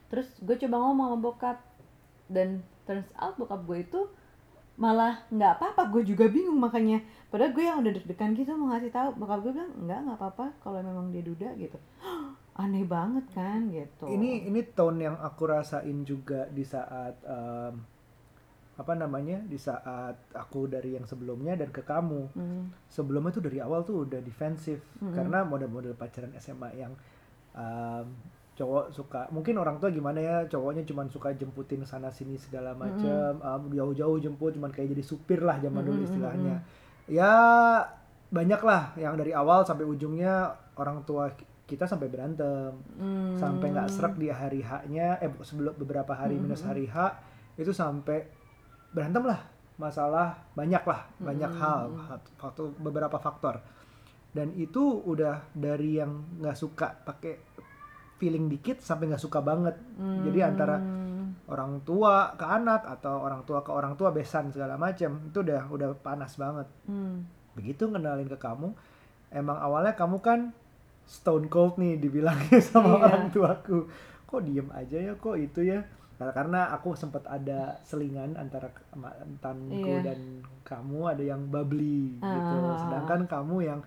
terus 0.09 0.25
gue 0.41 0.57
coba 0.57 0.81
ngomong 0.81 1.07
sama 1.07 1.19
bokap 1.21 1.57
dan 2.29 2.61
turns 2.85 3.09
out 3.17 3.35
bokap 3.35 3.65
gue 3.65 3.83
itu 3.83 4.01
malah 4.79 5.27
nggak 5.27 5.59
apa-apa. 5.59 5.91
Gue 5.91 6.07
juga 6.07 6.31
bingung 6.31 6.57
makanya. 6.57 7.03
Padahal 7.27 7.51
gue 7.51 7.63
yang 7.67 7.83
udah 7.83 7.91
deg-degan 7.91 8.31
gitu 8.33 8.55
mau 8.55 8.71
ngasih 8.71 8.89
tahu. 8.95 9.09
Bokap 9.19 9.43
gue 9.43 9.51
bilang 9.51 9.73
nggak 9.75 9.99
nggak 10.07 10.17
apa-apa 10.17 10.45
kalau 10.63 10.79
memang 10.79 11.11
dia 11.11 11.21
duda 11.21 11.51
gitu. 11.59 11.75
Aneh 12.63 12.87
banget 12.87 13.27
kan 13.35 13.67
gitu. 13.71 14.07
Ini 14.07 14.47
ini 14.47 14.63
tone 14.71 15.11
yang 15.11 15.17
aku 15.19 15.47
rasain 15.47 16.03
juga 16.07 16.47
di 16.51 16.63
saat 16.63 17.15
em, 17.23 17.75
apa 18.79 18.93
namanya 18.95 19.43
di 19.43 19.59
saat 19.59 20.15
aku 20.31 20.71
dari 20.71 20.95
yang 20.95 21.03
sebelumnya 21.03 21.55
dan 21.59 21.71
ke 21.71 21.83
kamu. 21.83 22.31
Hmm, 22.35 22.71
sebelumnya 22.87 23.31
tuh 23.35 23.43
dari 23.47 23.59
awal 23.59 23.83
tuh 23.83 24.07
udah 24.07 24.19
defensif. 24.23 24.79
Mm-mm. 24.99 25.15
karena 25.15 25.43
model-model 25.43 25.95
pacaran 25.95 26.35
SMA 26.39 26.69
yang 26.79 26.95
em, 27.55 28.07
cowok 28.59 28.91
suka 28.91 29.21
mungkin 29.31 29.55
orang 29.55 29.79
tua 29.79 29.87
gimana 29.87 30.19
ya 30.19 30.37
cowoknya 30.51 30.83
cuman 30.83 31.07
suka 31.07 31.31
jemputin 31.31 31.87
sana 31.87 32.11
sini 32.11 32.35
segala 32.35 32.75
macam 32.75 33.39
em, 33.39 33.61
jauh-jauh 33.71 34.19
jemput 34.19 34.51
cuman 34.59 34.67
kayak 34.75 34.91
jadi 34.91 35.03
supir 35.07 35.39
lah 35.39 35.63
zaman 35.63 35.79
dulu 35.87 36.03
Mm-mm, 36.03 36.07
istilahnya 36.07 36.59
ya 37.07 37.31
banyak 38.29 38.61
lah 38.61 38.93
yang 38.99 39.17
dari 39.17 39.33
awal 39.33 39.65
sampai 39.65 39.87
ujungnya 39.87 40.53
orang 40.77 41.01
tua 41.07 41.31
kita 41.65 41.85
sampai 41.87 42.09
berantem 42.09 42.75
hmm. 42.99 43.33
sampai 43.33 43.73
nggak 43.73 43.89
serak 43.89 44.13
di 44.17 44.29
hari 44.29 44.61
H-nya 44.61 45.17
eh 45.21 45.31
sebelum 45.41 45.73
beberapa 45.77 46.13
hari 46.13 46.37
Hmm, 46.37 46.45
minus 46.45 46.61
hmm. 46.61 46.69
hari 46.69 46.85
H 46.85 46.97
itu 47.57 47.71
sampai 47.73 48.25
berantem 48.91 49.23
lah 49.23 49.41
masalah 49.77 50.35
banyak 50.53 50.83
lah 50.83 51.07
banyak 51.17 51.49
Hmm, 51.49 51.61
hal 51.61 51.83
hmm. 51.89 52.05
hat- 52.09 52.31
faktor 52.37 52.73
beberapa 52.77 53.17
faktor 53.17 53.61
dan 54.29 54.53
itu 54.53 54.81
udah 55.05 55.41
dari 55.57 55.97
yang 55.97 56.11
nggak 56.37 56.57
suka 56.57 56.93
pakai 57.01 57.41
feeling 58.19 58.45
dikit 58.45 58.77
sampai 58.77 59.07
nggak 59.07 59.19
suka 59.19 59.39
banget 59.39 59.79
jadi 60.21 60.39
antara 60.45 60.75
Hmm. 60.77 61.33
orang 61.47 61.81
tua 61.81 62.35
ke 62.35 62.43
anak 62.43 62.83
atau 62.85 63.19
orang 63.19 63.41
tua 63.41 63.59
ke 63.59 63.69
orang 63.69 63.93
tua 63.93 64.09
besan 64.09 64.49
segala 64.49 64.75
macam 64.75 65.23
itu 65.25 65.39
udah 65.39 65.65
udah 65.67 65.89
panas 65.97 66.35
banget 66.35 66.67
Hmm. 66.83 67.23
begitu 67.53 67.87
kenalin 67.87 68.25
ke 68.25 68.35
kamu 68.35 68.75
emang 69.29 69.57
awalnya 69.57 69.93
kamu 69.93 70.19
kan 70.19 70.51
stone 71.03 71.47
cold 71.47 71.75
nih 71.75 71.97
dibilangnya 71.97 72.59
sama 72.65 72.93
Iya. 72.93 73.03
orang 73.03 73.25
tuaku 73.29 73.79
kok 74.25 74.41
diem 74.43 74.67
aja 74.69 74.97
ya 75.01 75.13
kok 75.15 75.35
itu 75.35 75.63
ya 75.65 75.81
Nah, 76.19 76.35
karena 76.35 76.67
aku 76.69 76.91
sempat 76.93 77.23
ada 77.25 77.79
selingan 77.81 78.35
antara 78.35 78.67
mantanku 78.93 79.71
Iya. 79.95 80.03
dan 80.03 80.19
kamu 80.61 80.99
ada 81.07 81.23
yang 81.25 81.47
bubbly 81.47 82.19
gitu 82.19 82.55
Ah. 82.59 82.75
sedangkan 82.77 83.23
kamu 83.23 83.55
yang 83.63 83.79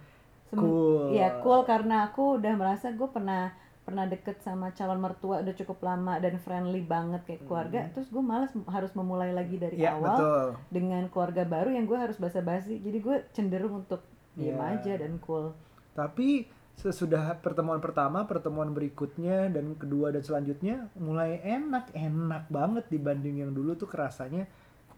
cool 0.51 1.12
Iya 1.12 1.41
cool 1.41 1.61
karena 1.62 2.09
aku 2.09 2.41
udah 2.41 2.55
merasa 2.55 2.89
gue 2.89 3.05
pernah 3.07 3.53
pernah 3.83 4.07
deket 4.07 4.39
sama 4.47 4.71
calon 4.73 5.03
mertua 5.03 5.43
udah 5.43 5.55
cukup 5.59 5.83
lama 5.83 6.23
dan 6.23 6.39
friendly 6.39 6.87
banget 6.87 7.27
kayak 7.27 7.43
keluarga 7.51 7.91
terus 7.91 8.07
gue 8.15 8.23
malas 8.23 8.55
harus 8.71 8.95
memulai 8.95 9.35
lagi 9.35 9.59
dari 9.59 9.75
ya 9.75 9.99
awal 9.99 10.07
betul 10.07 10.47
dengan 10.71 11.03
keluarga 11.11 11.43
baru 11.43 11.75
yang 11.75 11.91
gue 11.91 11.99
harus 11.99 12.15
basa-basi 12.15 12.79
jadi 12.79 12.99
gue 13.03 13.17
cenderung 13.35 13.83
untuk 13.83 14.07
diem 14.39 14.55
Iya. 14.55 14.79
aja 14.79 14.93
dan 15.03 15.19
cool 15.21 15.53
Tapi 15.93 16.49
sesudah 16.73 17.37
pertemuan 17.45 17.85
pertama, 17.85 18.25
pertemuan 18.25 18.73
berikutnya 18.73 19.53
dan 19.53 19.77
kedua 19.77 20.09
dan 20.09 20.25
selanjutnya 20.25 20.89
mulai 20.97 21.37
enak, 21.45 21.93
enak 21.93 22.49
banget 22.49 22.89
dibanding 22.89 23.45
yang 23.45 23.53
dulu 23.53 23.77
tuh 23.77 23.85
kerasanya. 23.85 24.49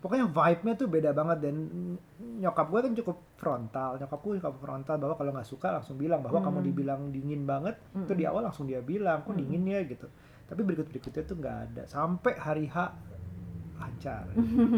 Pokoknya 0.05 0.29
vibe-nya 0.29 0.75
tuh 0.77 0.85
beda 0.85 1.11
banget 1.11 1.39
dan 1.41 1.57
nyokap 2.37 2.69
gue 2.69 2.81
kan 2.83 2.93
cukup 2.95 3.17
frontal. 3.35 3.97
Nyokap 3.97 4.21
gue 4.21 4.33
cukup 4.37 4.57
frontal 4.61 4.97
bahwa 5.01 5.15
kalau 5.17 5.31
nggak 5.33 5.49
suka 5.49 5.73
langsung 5.73 5.97
bilang 5.97 6.21
bahwa 6.21 6.39
Hmm. 6.39 6.47
kamu 6.47 6.59
dibilang 6.63 7.01
dingin 7.09 7.43
banget, 7.43 7.81
itu 7.97 8.13
di 8.13 8.23
awal 8.23 8.45
langsung 8.45 8.69
dia 8.69 8.79
bilang, 8.79 9.25
kok 9.25 9.33
dingin 9.33 9.65
ya 9.65 9.81
gitu. 9.83 10.05
Tapi 10.45 10.61
berikut 10.61 10.87
berikutnya 10.87 11.25
tuh 11.25 11.37
nggak 11.41 11.57
ada 11.65 11.83
sampai 11.87 12.33
hari 12.37 12.69
H 12.69 12.77
lancar. 13.75 14.29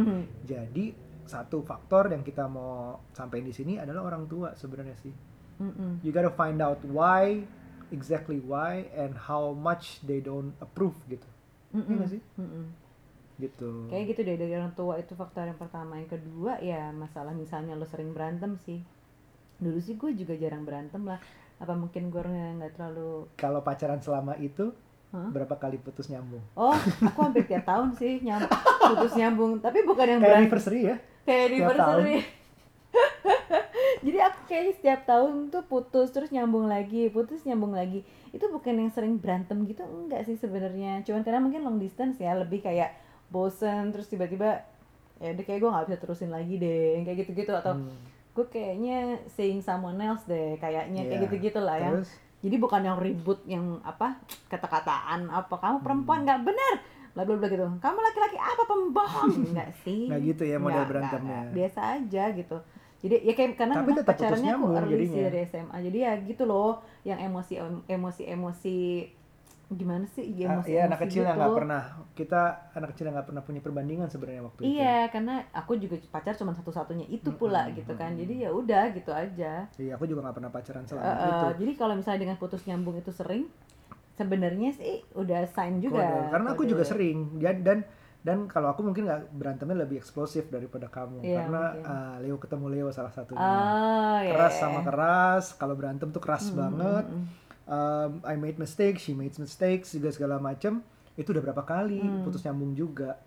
Jadi 0.47 0.85
satu 1.27 1.59
faktor 1.61 2.07
yang 2.07 2.23
kita 2.23 2.47
mau 2.47 3.03
sampaikan 3.11 3.51
di 3.51 3.53
sini 3.53 3.75
adalah 3.77 4.07
orang 4.07 4.31
tua 4.31 4.55
sebenarnya 4.55 4.95
sih 4.95 5.11
Mm-mm. 5.59 5.99
you 6.07 6.15
gotta 6.15 6.31
find 6.31 6.63
out 6.63 6.79
why 6.87 7.43
exactly 7.91 8.39
why 8.39 8.87
and 8.95 9.19
how 9.19 9.51
much 9.51 9.99
they 10.07 10.23
don't 10.23 10.55
approve 10.61 10.95
gitu 11.11 11.27
Iya 11.75 11.83
nggak 11.99 12.11
sih 12.15 12.23
Mm-mm. 12.39 12.65
Gitu 13.37 13.89
Kayak 13.93 14.05
gitu 14.17 14.21
deh 14.25 14.37
dari 14.41 14.53
orang 14.57 14.73
tua 14.73 14.97
itu 14.97 15.13
faktor 15.13 15.45
yang 15.49 15.61
pertama. 15.61 16.01
Yang 16.01 16.21
kedua 16.21 16.59
ya 16.65 16.91
masalah 16.93 17.37
misalnya 17.37 17.77
lo 17.77 17.85
sering 17.85 18.17
berantem 18.17 18.57
sih. 18.65 18.81
Dulu 19.61 19.79
sih 19.81 19.97
gue 19.97 20.13
juga 20.17 20.35
jarang 20.37 20.65
berantem 20.65 21.05
lah. 21.05 21.21
Apa 21.57 21.73
mungkin 21.73 22.13
gue 22.13 22.21
nggak 22.21 22.77
terlalu 22.77 23.29
kalau 23.41 23.65
pacaran 23.65 24.01
selama 24.01 24.37
itu 24.37 24.73
Hah? 25.09 25.33
berapa 25.33 25.57
kali 25.57 25.81
putus 25.81 26.13
nyambung 26.13 26.43
Oh, 26.53 26.77
aku 26.77 27.19
hampir 27.25 27.49
tiap 27.49 27.65
tahun 27.65 27.97
sih 27.97 28.21
nyambung, 28.21 28.53
putus 28.93 29.13
nyambung. 29.17 29.53
Tapi 29.65 29.79
bukan 29.89 30.05
yang 30.05 30.21
kayak 30.21 30.29
berantem 30.29 30.45
anniversary 30.45 30.81
ya 30.85 30.97
kayak 31.25 31.43
anniversary. 31.49 32.17
Jadi 34.07 34.19
aku 34.23 34.39
kayaknya 34.47 34.73
setiap 34.79 35.01
tahun 35.09 35.51
tuh 35.51 35.65
putus 35.67 36.15
terus 36.15 36.31
nyambung 36.31 36.71
lagi, 36.71 37.11
putus 37.11 37.43
nyambung 37.43 37.75
lagi. 37.75 38.07
Itu 38.31 38.47
bukan 38.53 38.79
yang 38.79 38.91
sering 38.95 39.19
berantem 39.19 39.67
gitu 39.67 39.83
enggak 39.83 40.29
sih 40.29 40.39
sebenarnya. 40.39 41.03
Cuman 41.03 41.27
karena 41.27 41.41
mungkin 41.43 41.67
long 41.67 41.83
distance 41.83 42.21
ya 42.23 42.37
lebih 42.39 42.63
kayak 42.63 42.95
bosen 43.29 43.91
terus 43.91 44.07
tiba-tiba 44.07 44.63
ya 45.17 45.33
udah 45.33 45.45
kayak 45.45 45.59
gue 45.59 45.71
nggak 45.71 45.87
bisa 45.87 45.99
terusin 45.99 46.29
lagi 46.29 46.55
deh 46.57 47.03
kayak 47.03 47.19
gitu-gitu 47.23 47.51
atau 47.51 47.73
Hmm. 47.75 47.89
gue 48.33 48.47
kayaknya 48.47 48.99
seeing 49.29 49.59
someone 49.59 49.97
else 49.97 50.25
deh 50.25 50.55
kayaknya 50.57 51.03
kayak 51.03 51.13
Iya. 51.15 51.25
gitu-gitu 51.25 51.57
lah 51.59 51.77
ya. 51.77 51.91
Jadi 52.37 52.57
bukan 52.57 52.85
yang 52.85 53.01
ribut 53.01 53.41
yang 53.45 53.81
apa 53.81 54.21
kata-kataan 54.47 55.27
apa 55.27 55.55
kamu 55.55 55.81
perempuan 55.81 56.21
Hmm. 56.21 56.27
nggak 56.27 56.41
benar 56.45 56.75
bla 57.13 57.23
bla 57.25 57.35
bla 57.35 57.49
gitu. 57.49 57.65
Kamu 57.65 57.99
laki-laki 57.99 58.37
apa 58.37 58.63
pembohong 58.63 59.33
enggak 59.49 59.71
sih? 59.81 60.05
Nggak 60.07 60.21
gitu 60.27 60.43
ya 60.45 60.57
model 60.61 60.85
berantemnya. 60.85 61.49
Biasa 61.49 61.81
aja 61.97 62.25
gitu. 62.31 62.57
Jadi 62.97 63.17
ya 63.23 63.33
kayak 63.33 63.57
karena 63.57 63.75
Tapi 63.77 63.91
tetap 63.95 64.09
pacarannya 64.13 64.53
aku 64.53 64.67
early 64.69 65.07
dari 65.09 65.39
SMA. 65.43 65.77
Jadi 65.81 65.99
ya 65.99 66.13
gitu 66.21 66.43
loh 66.45 66.85
yang 67.03 67.19
emosi 67.19 67.57
emosi 67.89 68.23
emosi 68.27 68.77
gimana 69.67 70.07
sih? 70.07 70.23
Ya, 70.31 70.47
Ah, 70.47 70.63
iya 70.63 70.87
anak 70.87 71.03
emosi 71.03 71.05
kecil 71.11 71.23
yang 71.27 71.35
gitu. 71.35 71.41
nggak 71.43 71.57
pernah 71.59 71.83
kita 72.15 72.41
anak 72.73 72.89
kecil 72.95 73.05
yang 73.11 73.15
nggak 73.19 73.29
pernah 73.29 73.43
punya 73.43 73.61
perbandingan 73.61 74.07
sebenarnya 74.07 74.43
waktu 74.47 74.61
itu 74.63 74.71
Iya, 74.79 74.97
karena 75.11 75.35
aku 75.51 75.73
juga 75.77 75.97
pacar 76.07 76.33
cuma 76.39 76.55
satu-satunya 76.55 77.07
itu 77.11 77.31
pula 77.35 77.67
Mm-mm, 77.67 77.77
gitu 77.83 77.93
kan. 77.99 78.15
Jadi 78.15 78.35
ya 78.47 78.51
udah 78.55 78.85
gitu 78.95 79.11
aja. 79.11 79.53
iya 79.77 79.93
aku 79.99 80.05
juga 80.07 80.23
nggak 80.23 80.37
pernah 80.39 80.51
pacaran 80.55 80.85
selama 80.87 81.03
Eh, 81.03 81.11
eh, 81.11 81.31
itu 81.35 81.47
jadi 81.67 81.73
kalau 81.75 81.95
misalnya 81.99 82.21
dengan 82.23 82.37
putus 82.39 82.63
nyambung 82.63 82.95
itu 82.97 83.11
sering, 83.11 83.51
sebenarnya 84.15 84.71
sih 84.73 85.03
udah 85.13 85.45
sign 85.51 85.83
juga. 85.83 85.99
Kode. 85.99 86.31
karena 86.31 86.49
aku 86.55 86.63
kode. 86.63 86.71
juga 86.73 86.85
sering 86.87 87.19
dan 87.43 87.57
dan 87.67 87.79
dan 88.23 88.39
kalau 88.51 88.75
aku 88.75 88.83
mungkin 88.83 89.07
nggak 89.07 89.35
berantemnya 89.35 89.87
lebih 89.87 90.03
eksplosif 90.03 90.51
daripada 90.51 90.91
kamu 90.91 91.23
Iya, 91.23 91.37
karena 91.43 91.63
mungkin. 91.75 91.85
ah, 91.87 92.15
Leo 92.19 92.37
ketemu 92.39 92.67
Leo 92.71 92.89
salah 92.91 93.11
satunya 93.11 93.39
Oh, 93.43 94.19
ya. 94.19 94.31
keras 94.35 94.55
sama 94.59 94.81
keras 94.83 95.45
kalau 95.55 95.75
berantem 95.79 96.11
tuh 96.11 96.19
keras 96.19 96.51
Mm, 96.51 96.57
banget 96.59 97.05
mm, 97.07 97.15
mm. 97.19 97.27
Um, 97.67 98.23
I 98.23 98.39
made 98.39 98.57
mistakes 98.57 99.03
she 99.03 99.13
made 99.13 99.35
mistakes 99.37 99.91
juga 99.91 100.15
segala 100.15 100.39
macem 100.39 100.87
itu 101.15 101.35
udah 101.35 101.43
berapa 101.43 101.63
kali 101.63 101.99
Hmm. 101.99 102.23
putus 102.23 102.47
nyambung 102.47 102.73
juga 102.73 103.19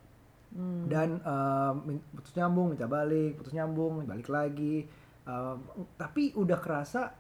Hmm. 0.50 0.88
dan 0.88 1.10
um, 1.22 1.76
putus 2.16 2.34
nyambung 2.34 2.72
minta 2.72 2.88
balik 2.88 3.36
putus 3.36 3.52
nyambung 3.52 4.02
balik 4.04 4.28
lagi 4.28 4.88
Um, 5.22 5.62
tapi 5.94 6.34
udah 6.34 6.58
kerasa 6.58 7.14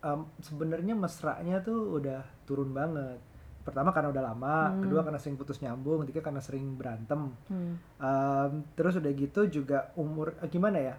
um, 0.00 0.24
sebenarnya 0.40 0.96
mesranya 0.96 1.60
tuh 1.60 2.00
udah 2.00 2.24
turun 2.48 2.72
banget 2.72 3.20
pertama 3.60 3.92
karena 3.92 4.08
udah 4.08 4.24
lama 4.24 4.56
Hmm. 4.72 4.80
kedua 4.80 5.04
karena 5.04 5.20
sering 5.20 5.36
putus 5.36 5.60
nyambung 5.60 6.06
ketiga 6.06 6.24
karena 6.24 6.40
sering 6.40 6.78
berantem 6.78 7.34
Hmm. 7.52 7.76
Um, 7.98 8.52
terus 8.72 8.96
udah 8.96 9.12
gitu 9.12 9.44
juga 9.50 9.92
umur 9.92 10.32
eh, 10.38 10.48
gimana 10.48 10.78
ya 10.80 10.96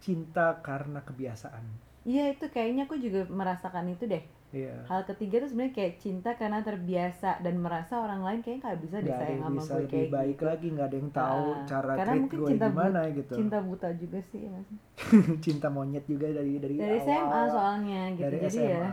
cinta 0.00 0.60
karena 0.60 1.00
kebiasaan 1.00 1.64
Iya 2.00 2.32
itu 2.32 2.48
kayaknya 2.48 2.84
aku 2.84 2.96
juga 2.96 3.28
merasakan 3.28 3.92
itu 3.92 4.04
deh. 4.04 4.24
iya 4.50 4.72
Hal 4.84 5.04
ketiga 5.04 5.38
tuh 5.38 5.48
sebenarnya 5.48 5.74
kayak 5.76 5.94
cinta 5.96 6.30
karena 6.34 6.58
terbiasa 6.58 7.38
dan 7.38 7.54
merasa 7.56 7.94
orang 7.96 8.24
lain 8.24 8.40
kayaknya 8.40 8.60
nggak 8.66 8.80
bisa 8.80 8.96
deh 8.96 9.04
nggak 9.04 9.14
ada 9.14 9.22
sayang 9.22 9.36
yang 9.36 9.44
sama 9.44 9.54
bisa 9.54 9.70
gue 9.70 9.78
lebih 9.78 9.92
kayak 9.92 10.10
baik 10.10 10.34
gitu. 10.34 10.44
lagi 10.48 10.66
nggak 10.70 10.86
ada 10.86 10.96
yang 10.96 11.10
tahu 11.12 11.46
Ah, 11.46 11.58
cara 11.64 11.92
karena 11.94 12.12
mungkin 12.18 12.38
gue 12.40 12.48
cinta 12.50 12.66
gimana 12.66 13.00
gitu 13.10 13.32
Cinta 13.36 13.58
buta 13.60 13.88
juga 13.94 14.18
sih 14.26 14.40
ya 14.42 14.60
cinta 15.44 15.66
monyet 15.68 16.04
juga 16.04 16.26
dari 16.28 16.52
dari, 16.56 16.74
Dari 16.76 16.96
awal, 16.96 17.06
SMA 17.06 17.40
soalnya 17.48 18.02
gitu. 18.10 18.24
dari 18.24 18.38
Jadi 18.40 18.50
SMA 18.50 18.66
ya 18.66 18.88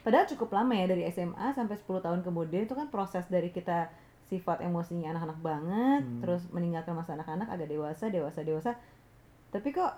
padahal 0.00 0.26
cukup 0.26 0.48
lama 0.50 0.72
ya 0.74 0.86
dari 0.86 1.02
SMA 1.08 1.46
sampai 1.50 1.76
10 1.76 2.00
tahun 2.00 2.20
kemudian 2.20 2.62
itu 2.64 2.74
kan 2.74 2.88
proses 2.88 3.24
dari 3.26 3.48
kita 3.48 3.88
sifat 4.26 4.62
emosinya 4.62 5.10
anak-anak 5.10 5.38
banget, 5.40 6.02
Hmm. 6.02 6.20
terus 6.22 6.46
meninggalkan 6.48 6.94
masa 6.94 7.12
anak-anak 7.12 7.50
agak 7.50 7.66
dewasa, 7.66 8.06
dewasa, 8.08 8.40
dewasa. 8.40 8.70
Tapi 9.50 9.68
kok? 9.70 9.90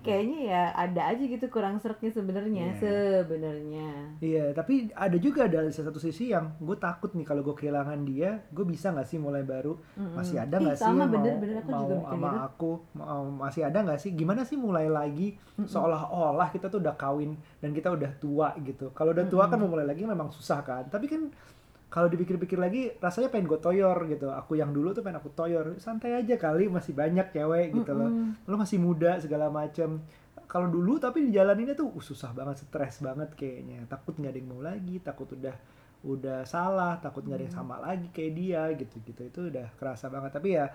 Kayaknya 0.00 0.38
ya 0.44 0.62
ada 0.72 1.02
aja 1.08 1.20
gitu 1.20 1.46
kurang 1.46 1.76
seretnya 1.76 2.10
sebenarnya, 2.10 2.64
Iya. 2.70 2.80
sebenarnya. 2.80 3.88
Iya, 4.18 4.44
tapi 4.52 4.88
ada 4.90 5.16
juga 5.16 5.44
dari 5.44 5.68
satu 5.68 5.96
sisi 5.96 6.30
yang 6.30 6.56
gue 6.58 6.76
takut 6.76 7.12
nih 7.12 7.22
kalau 7.22 7.42
gue 7.42 7.54
kehilangan 7.54 8.00
dia, 8.02 8.42
gue 8.48 8.64
bisa 8.64 8.90
nggak 8.90 9.04
sih 9.04 9.16
mulai 9.16 9.42
baru? 9.42 9.76
Mm-mm. 9.94 10.14
Masih 10.14 10.36
ada 10.38 10.56
nggak 10.56 10.76
sih 10.76 10.84
sama 10.84 11.04
yang 11.04 11.12
bener, 11.12 11.32
mau 11.32 11.42
bener, 11.42 11.56
aku 11.56 11.70
mau 11.70 11.80
juga 11.80 11.96
sama 12.04 12.28
gitu. 12.28 12.38
aku? 12.42 12.72
Mau, 12.94 13.22
masih 13.30 13.62
ada 13.64 13.78
nggak 13.80 14.00
sih? 14.00 14.10
Gimana 14.12 14.40
sih 14.42 14.56
mulai 14.56 14.86
lagi? 14.88 15.28
Mm-mm. 15.54 15.68
Seolah-olah 15.68 16.48
kita 16.50 16.66
tuh 16.66 16.80
udah 16.80 16.94
kawin 16.94 17.36
dan 17.58 17.70
kita 17.70 17.88
udah 17.90 18.10
tua 18.16 18.48
gitu. 18.60 18.90
Kalau 18.92 19.12
udah 19.12 19.26
tua 19.26 19.46
kan 19.46 19.58
mau 19.58 19.68
mulai 19.68 19.84
lagi 19.84 20.02
memang 20.02 20.30
susah 20.30 20.60
kan. 20.60 20.84
Tapi 20.88 21.06
kan 21.06 21.22
kalau 21.94 22.10
dipikir-pikir 22.10 22.58
lagi 22.58 22.90
rasanya 22.98 23.30
pengen 23.30 23.46
gue 23.46 23.60
toyor 23.62 23.94
gitu. 24.10 24.26
Aku 24.34 24.58
yang 24.58 24.74
dulu 24.74 24.90
tuh 24.90 25.06
pengen 25.06 25.22
aku 25.22 25.30
toyor. 25.30 25.78
Santai 25.78 26.18
aja 26.18 26.34
kali 26.34 26.66
masih 26.66 26.90
banyak 26.90 27.30
cewek 27.30 27.70
gitu 27.70 27.94
loh. 27.94 28.10
Mm-mm. 28.10 28.50
Lo 28.50 28.58
masih 28.58 28.82
muda 28.82 29.22
segala 29.22 29.46
macem. 29.46 30.02
Kalau 30.50 30.66
dulu 30.66 30.98
tapi 30.98 31.30
dijalaninnya 31.30 31.78
tuh 31.78 31.94
uh, 31.94 32.02
susah 32.02 32.34
banget, 32.34 32.66
stres 32.66 32.98
banget 32.98 33.30
kayaknya. 33.38 33.86
Takut 33.86 34.18
nggak 34.18 34.26
ada 34.34 34.38
yang 34.42 34.50
mau 34.50 34.58
lagi, 34.58 34.98
takut 34.98 35.30
udah 35.38 35.54
udah 36.02 36.42
salah, 36.42 36.98
takut 36.98 37.22
nggak 37.22 37.38
ada 37.38 37.46
yang 37.46 37.56
sama 37.62 37.78
lagi 37.78 38.10
kayak 38.10 38.32
dia 38.34 38.62
gitu-gitu. 38.74 39.22
Itu 39.30 39.40
udah 39.54 39.70
kerasa 39.78 40.10
banget. 40.10 40.34
Tapi 40.34 40.48
ya 40.50 40.66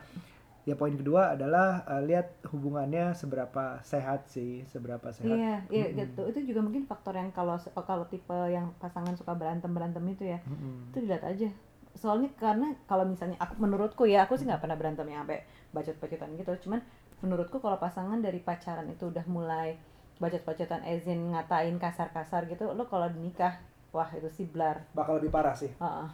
ya 0.69 0.77
poin 0.77 0.93
kedua 0.93 1.33
adalah 1.33 1.81
eh, 1.89 2.05
lihat 2.05 2.45
hubungannya 2.53 3.17
seberapa 3.17 3.81
sehat 3.81 4.29
sih, 4.29 4.61
seberapa 4.69 5.09
sehat. 5.09 5.33
Iya, 5.33 5.55
iya 5.73 5.85
Mm-mm. 5.89 5.99
gitu. 6.05 6.21
Itu 6.29 6.39
juga 6.53 6.61
mungkin 6.61 6.85
faktor 6.85 7.17
yang 7.17 7.33
kalau 7.33 7.57
kalau 7.73 8.05
tipe 8.05 8.37
yang 8.53 8.69
pasangan 8.77 9.17
suka 9.17 9.33
berantem 9.33 9.73
berantem 9.73 10.05
itu 10.05 10.29
ya, 10.29 10.37
Mm-mm. 10.45 10.93
itu 10.93 10.97
dilihat 11.01 11.25
aja. 11.25 11.49
Soalnya 11.97 12.29
karena 12.37 12.77
kalau 12.85 13.09
misalnya 13.09 13.41
aku 13.41 13.57
menurutku 13.57 14.05
ya, 14.05 14.29
aku 14.29 14.37
sih 14.37 14.45
nggak 14.45 14.61
pernah 14.61 14.77
berantem 14.77 15.09
yang 15.09 15.25
sampai 15.25 15.41
bacot-bacotan 15.73 16.29
gitu. 16.37 16.69
Cuman 16.69 16.79
menurutku 17.25 17.57
kalau 17.57 17.81
pasangan 17.81 18.21
dari 18.21 18.37
pacaran 18.39 18.85
itu 18.93 19.09
udah 19.09 19.25
mulai 19.25 19.75
bacot-bacotan 20.21 20.85
ezin 20.85 21.33
ngatain 21.33 21.79
kasar-kasar 21.81 22.45
gitu, 22.51 22.69
lo 22.75 22.85
kalau 22.85 23.09
nikah, 23.17 23.57
wah 23.95 24.07
itu 24.13 24.29
sih 24.29 24.45
blar. 24.45 24.85
Bakal 24.93 25.17
lebih 25.17 25.31
parah 25.33 25.55
sih. 25.57 25.71
Heeh. 25.81 26.09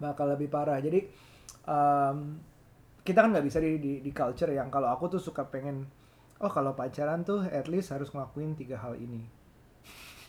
bakal 0.00 0.32
lebih 0.32 0.48
parah. 0.48 0.80
Jadi 0.80 1.04
um, 1.68 2.40
kita 3.00 3.18
kan 3.18 3.30
nggak 3.30 3.42
bisa 3.42 3.58
di, 3.58 3.76
di 3.76 3.92
di 3.98 4.10
culture 4.10 4.48
yang 4.48 4.68
kalau 4.68 4.88
aku 4.88 5.08
tuh 5.08 5.20
suka 5.20 5.42
pengen 5.42 5.84
oh 6.38 6.48
kalau 6.48 6.72
pacaran 6.72 7.20
tuh 7.20 7.44
at 7.44 7.66
least 7.66 7.90
harus 7.90 8.08
ngelakuin 8.08 8.54
tiga 8.54 8.76
hal 8.76 8.94
ini. 8.94 9.24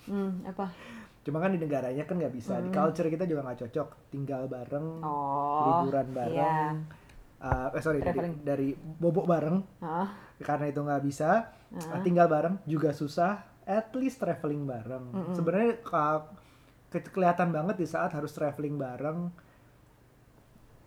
Hmm, 0.04 0.42
apa? 0.44 0.74
Cuma 1.22 1.38
kan 1.38 1.50
di 1.50 1.60
negaranya 1.60 2.04
kan 2.04 2.18
nggak 2.18 2.34
bisa. 2.34 2.58
Di 2.58 2.68
Hmm. 2.68 2.76
culture 2.76 3.08
kita 3.08 3.24
juga 3.24 3.44
nggak 3.44 3.60
cocok. 3.62 3.88
Tinggal 4.10 4.48
bareng, 4.48 4.88
Oh. 5.00 5.82
liburan 5.84 6.08
bareng. 6.12 6.36
iya. 6.36 6.74
uh, 7.40 7.70
eh 7.72 7.82
sorry 7.82 7.98
dari, 7.98 8.14
Traveling. 8.14 8.36
dari 8.42 8.70
bobok 8.74 9.26
bareng 9.26 9.58
Heeh. 9.80 10.08
karena 10.40 10.66
itu 10.68 10.80
nggak 10.80 11.04
bisa. 11.04 11.30
heeh. 11.70 12.02
Tinggal 12.02 12.28
bareng 12.28 12.56
juga 12.66 12.92
susah. 12.92 13.42
At 13.64 13.94
least 13.94 14.18
traveling 14.18 14.66
bareng. 14.66 15.06
Mm-mm. 15.08 15.34
Sebenarnya 15.34 15.80
uh, 15.86 16.22
ke- 16.88 17.08
kelihatan 17.08 17.50
banget 17.50 17.78
di 17.78 17.86
saat 17.86 18.12
harus 18.12 18.30
traveling 18.30 18.76
bareng 18.76 19.30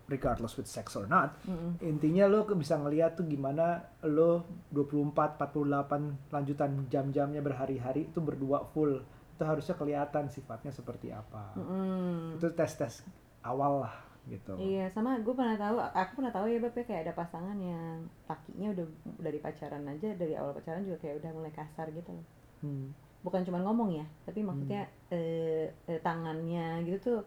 regardless 0.09 0.57
with 0.61 0.69
sex 0.69 0.93
or 0.97 1.09
not 1.09 1.33
Mm-mm. 1.49 1.81
intinya 1.81 2.29
lo 2.29 2.45
bisa 2.53 2.77
ngeliat 2.77 3.17
tuh 3.17 3.25
gimana 3.25 3.81
lo 4.05 4.45
24 4.73 5.41
48 5.41 6.33
lanjutan 6.35 6.71
jam-jamnya 6.93 7.41
berhari-hari 7.41 8.13
itu 8.13 8.21
berdua 8.21 8.69
full 8.73 9.01
itu 9.35 9.43
harusnya 9.43 9.75
kelihatan 9.75 10.29
sifatnya 10.29 10.71
seperti 10.71 11.09
apa 11.11 11.57
Mm-mm. 11.57 12.37
itu 12.37 12.47
tes-tes 12.53 13.01
awal 13.45 13.89
lah 13.89 13.97
gitu 14.25 14.57
Iya, 14.57 14.89
sama 14.89 15.21
gue 15.21 15.35
pernah 15.37 15.53
tahu, 15.53 15.77
aku 15.77 16.13
pernah 16.17 16.33
tahu 16.33 16.49
ya 16.49 16.57
Beb 16.57 16.73
ya, 16.81 16.85
kayak 16.89 17.03
ada 17.05 17.13
pasangan 17.13 17.57
yang 17.61 18.09
lakinya 18.25 18.73
udah 18.73 18.87
dari 19.21 19.37
pacaran 19.37 19.85
aja, 19.85 20.17
dari 20.17 20.33
awal 20.33 20.57
pacaran 20.57 20.81
juga 20.81 20.97
kayak 21.05 21.21
udah 21.21 21.31
mulai 21.37 21.53
kasar 21.53 21.93
gitu 21.93 22.09
loh. 22.09 22.27
Hmm. 22.65 22.97
Bukan 23.21 23.45
cuma 23.45 23.61
ngomong 23.61 24.01
ya, 24.01 24.07
tapi 24.25 24.41
maksudnya 24.41 24.89
eh, 25.13 25.69
eh, 25.89 26.01
tangannya 26.01 26.89
gitu 26.89 26.99
tuh. 27.05 27.21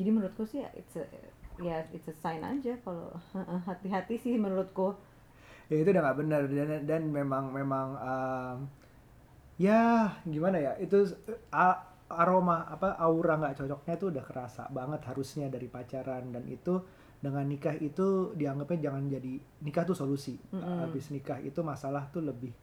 Jadi 0.00 0.08
menurutku 0.08 0.48
sih 0.48 0.64
it's 0.72 0.96
a, 0.96 1.04
ya 1.58 1.82
it's 1.90 2.06
a 2.06 2.14
sign 2.14 2.40
aja 2.40 2.78
kalau 2.80 3.10
hati-hati 3.64 4.14
sih 4.16 4.34
menurutku. 4.34 4.94
ya 5.68 5.76
itu 5.76 5.88
udah 5.88 6.00
nggak 6.00 6.18
benar 6.18 6.42
dan 6.46 6.70
dan 6.82 7.02
memang 7.08 7.52
memang 7.52 7.88
um, 7.94 8.58
ya 9.58 10.08
gimana 10.24 10.56
ya 10.56 10.72
itu 10.78 11.04
a- 11.50 11.82
aroma 12.08 12.64
apa 12.64 12.96
aura 12.96 13.36
nggak 13.36 13.58
cocoknya 13.58 13.94
tuh 13.96 14.08
udah 14.08 14.24
kerasa 14.24 14.64
banget 14.70 15.04
harusnya 15.04 15.46
dari 15.46 15.68
pacaran 15.68 16.32
dan 16.32 16.46
itu 16.48 16.80
dengan 17.18 17.44
nikah 17.44 17.74
itu 17.76 18.32
dianggapnya 18.32 18.88
jangan 18.88 19.04
jadi 19.10 19.32
nikah 19.60 19.84
tuh 19.84 19.92
solusi 19.92 20.38
Mm-mm. 20.48 20.78
habis 20.80 21.10
nikah 21.10 21.36
itu 21.36 21.60
masalah 21.60 22.08
tuh 22.08 22.22
lebih 22.22 22.54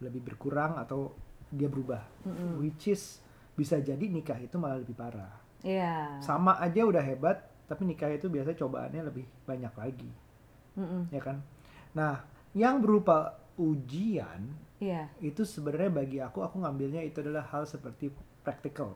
lebih 0.00 0.24
berkurang 0.24 0.80
atau 0.80 1.12
dia 1.52 1.68
berubah 1.68 2.02
Mm-mm. 2.26 2.58
which 2.58 2.90
is 2.90 3.20
bisa 3.54 3.78
jadi 3.78 4.02
nikah 4.02 4.38
itu 4.38 4.56
malah 4.56 4.80
lebih 4.80 4.96
parah 4.96 5.30
Iya. 5.58 6.22
sama 6.22 6.54
aja 6.58 6.82
udah 6.82 7.02
hebat 7.02 7.42
tapi 7.68 7.84
nikah 7.84 8.08
itu 8.08 8.26
biasa 8.26 8.56
cobaannya 8.56 9.02
lebih 9.04 9.28
banyak 9.44 9.72
lagi. 9.76 10.10
Mm-mm. 10.74 11.12
ya 11.12 11.20
kan? 11.20 11.44
Nah 11.92 12.24
yang 12.56 12.80
berupa 12.80 13.36
ujian 13.58 14.48
Iya. 14.78 15.10
itu 15.18 15.42
sebenarnya 15.42 15.90
bagi 15.90 16.18
aku 16.22 16.38
aku 16.38 16.62
ngambilnya 16.62 17.02
itu 17.02 17.18
adalah 17.18 17.42
hal 17.50 17.66
seperti 17.66 18.10
practical 18.42 18.94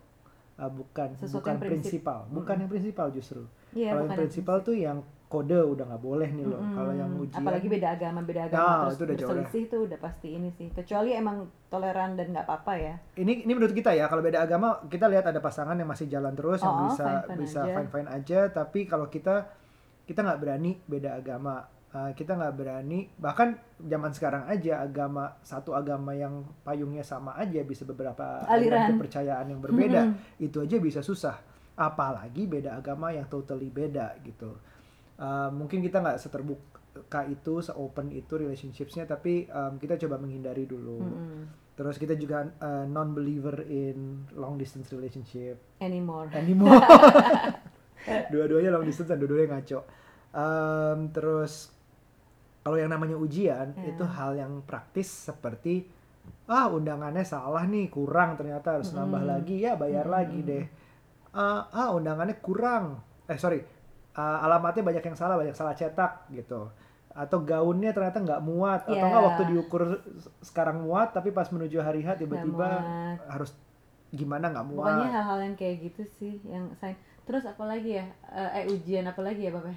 Uh, 0.53 0.69
bukan 0.69 1.17
Sesuatu 1.17 1.41
bukan 1.41 1.57
prinsip. 1.57 2.05
prinsipal. 2.05 2.21
Bukan 2.29 2.57
yang 2.61 2.69
prinsipal 2.69 3.09
justru. 3.09 3.49
Iya, 3.73 3.97
kalau 3.97 4.05
yang 4.05 4.19
prinsipal 4.21 4.59
tuh 4.61 4.77
yang 4.77 4.99
kode 5.33 5.57
udah 5.57 5.85
nggak 5.87 6.03
boleh 6.03 6.29
nih 6.29 6.45
loh 6.45 6.61
Mm-mm. 6.61 6.77
kalau 6.77 6.93
yang 6.93 7.11
ujian 7.17 7.41
apalagi 7.41 7.67
beda 7.67 7.89
agama 7.91 8.21
beda 8.21 8.41
agama 8.45 8.61
Nah, 8.63 8.77
terus 8.85 8.93
itu 8.93 9.03
udah 9.03 9.17
berselisih 9.17 9.63
tuh 9.67 9.81
udah 9.83 9.99
pasti 9.99 10.29
ini 10.31 10.49
sih 10.53 10.69
kecuali 10.69 11.11
emang 11.13 11.37
toleran 11.67 12.13
dan 12.13 12.27
nggak 12.29 12.45
apa-apa 12.45 12.73
ya 12.77 12.95
ini 13.17 13.33
ini 13.41 13.53
menurut 13.53 13.73
kita 13.73 13.91
ya 13.91 14.05
kalau 14.05 14.21
beda 14.21 14.39
agama 14.39 14.69
kita 14.87 15.09
lihat 15.09 15.25
ada 15.25 15.41
pasangan 15.41 15.73
yang 15.73 15.89
masih 15.89 16.05
jalan 16.07 16.33
terus 16.33 16.61
yang 16.61 16.71
Oh, 16.71 16.87
bisa 16.87 17.05
fine-fine 17.25 17.39
bisa 17.41 17.61
aja. 17.63 17.73
fine 17.75 17.89
fine 17.91 18.09
aja 18.11 18.41
tapi 18.49 18.81
kalau 18.85 19.09
kita 19.09 19.49
kita 20.03 20.21
nggak 20.21 20.39
berani 20.39 20.77
beda 20.85 21.17
agama 21.17 21.65
Uh, 21.93 22.09
kita 22.11 22.33
nggak 22.33 22.57
berani 22.57 23.05
bahkan 23.21 23.53
zaman 23.79 24.09
sekarang 24.11 24.49
aja 24.49 24.81
agama 24.81 25.37
satu 25.43 25.77
agama 25.77 26.17
yang 26.17 26.41
payungnya 26.65 27.05
sama 27.05 27.37
aja 27.37 27.61
bisa 27.61 27.85
beberapa 27.85 28.41
Aliran. 28.49 28.97
kepercayaan 28.97 29.45
yang 29.47 29.61
berbeda 29.61 30.09
Mm-mm. 30.09 30.41
itu 30.41 30.57
aja 30.57 30.81
bisa 30.81 31.05
susah 31.05 31.37
apalagi 31.75 32.45
beda 32.47 32.73
agama 32.75 33.11
yang 33.11 33.25
totally 33.27 33.69
beda 33.69 34.17
gitu 34.23 34.57
Uh, 35.23 35.55
mungkin 35.55 35.79
kita 35.79 36.03
nggak 36.03 36.19
seterbuka 36.19 37.21
itu 37.31 37.63
se-open 37.63 38.11
itu 38.11 38.35
relationshipsnya 38.35 39.07
tapi 39.07 39.47
um, 39.47 39.79
kita 39.79 39.95
coba 39.95 40.19
menghindari 40.19 40.67
dulu 40.67 40.99
Mm-mm. 40.99 41.41
Terus 41.73 41.97
kita 41.97 42.13
juga 42.15 42.43
uh, 42.59 42.85
non-believer 42.85 43.65
in 43.65 44.29
long 44.35 44.59
distance 44.59 44.91
relationship 44.91 45.57
anymore 45.79 46.27
anymore. 46.35 46.75
dua-duanya 48.33 48.71
long 48.75 48.85
distance 48.85 49.09
dan 49.09 49.19
dua-duanya 49.19 49.57
ngaco. 49.57 49.81
Um, 50.33 51.09
terus 51.13 51.71
kalau 52.61 52.77
yang 52.77 52.91
namanya 52.91 53.17
ujian 53.17 53.73
Ya. 53.75 53.89
itu 53.89 54.05
hal 54.05 54.37
yang 54.37 54.63
praktis 54.63 55.09
seperti 55.09 55.89
ah 56.47 56.71
undangannya 56.71 57.27
salah 57.27 57.67
nih 57.67 57.91
kurang 57.91 58.39
ternyata 58.39 58.79
harus 58.79 58.95
nambah 58.95 59.23
Mm-mm. 59.23 59.33
lagi 59.33 59.57
ya 59.63 59.73
bayar 59.75 60.07
Mm-mm. 60.07 60.17
lagi 60.19 60.39
deh. 60.43 60.65
Ah, 61.33 61.67
ah 61.73 61.89
undangannya 61.97 62.37
kurang. 62.39 63.01
Eh 63.27 63.39
sorry 63.41 63.63
Ah, 64.13 64.45
alamatnya 64.45 64.85
banyak 64.85 65.05
yang 65.09 65.17
salah 65.17 65.41
banyak 65.41 65.57
salah 65.57 65.73
cetak 65.73 66.29
gitu. 66.33 66.69
Atau 67.13 67.45
gaunnya 67.45 67.93
ternyata 67.93 68.21
nggak 68.21 68.43
muat 68.45 68.85
atau 68.85 68.97
Ya. 68.97 69.09
nggak 69.09 69.25
waktu 69.25 69.43
diukur 69.53 69.83
sekarang 70.45 70.85
muat 70.85 71.13
tapi 71.17 71.33
pas 71.33 71.49
menuju 71.49 71.81
hari 71.81 72.05
H 72.05 72.21
tiba-tiba 72.21 72.69
harus 73.29 73.57
gimana 74.13 74.53
nggak 74.53 74.67
muat. 74.69 74.93
pokoknya 74.93 75.09
hal-hal 75.09 75.39
yang 75.41 75.57
kayak 75.57 75.77
gitu 75.89 76.03
sih 76.21 76.37
yang 76.45 76.69
saya 76.77 76.93
terus 77.25 77.49
apa 77.49 77.65
lagi 77.65 77.97
ya 77.97 78.05
eh 78.29 78.61
eh, 78.61 78.65
ujian 78.69 79.09
apa 79.09 79.25
lagi 79.25 79.49
ya 79.49 79.53
bapak 79.57 79.73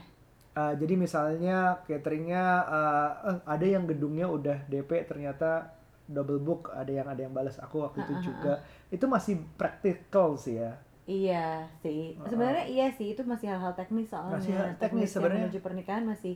Uh, 0.55 0.71
jadi 0.79 0.95
misalnya 0.95 1.83
cateringnya 1.83 2.63
uh, 2.63 3.11
eh, 3.27 3.39
ada 3.43 3.65
yang 3.67 3.83
gedungnya 3.83 4.23
udah 4.23 4.63
DP 4.71 5.03
ternyata 5.03 5.75
double 6.07 6.39
book 6.39 6.71
ada 6.71 6.87
yang 6.87 7.11
ada 7.11 7.27
yang 7.27 7.35
balas 7.35 7.59
aku 7.59 7.83
waktu 7.83 7.99
Ah, 7.99 8.07
ah, 8.07 8.07
itu 8.07 8.15
juga 8.23 8.53
itu 8.87 9.03
masih 9.03 9.35
practical 9.59 10.39
sih 10.39 10.55
ya 10.63 10.79
Iya 11.05 11.69
sih, 11.83 12.17
sebenarnya 12.25 12.65
iya 12.65 12.85
sih 12.97 13.13
itu 13.13 13.21
masih 13.21 13.47
hal-hal 13.53 13.73
teknis 13.77 14.09
soalnya. 14.09 14.41
Masih 14.41 14.53
hal 14.57 14.73
teknis 14.81 14.81
Teknis 14.81 15.09
sebenarnya. 15.13 15.37
menuju 15.45 15.59
pernikahan 15.61 16.03
masih 16.11 16.33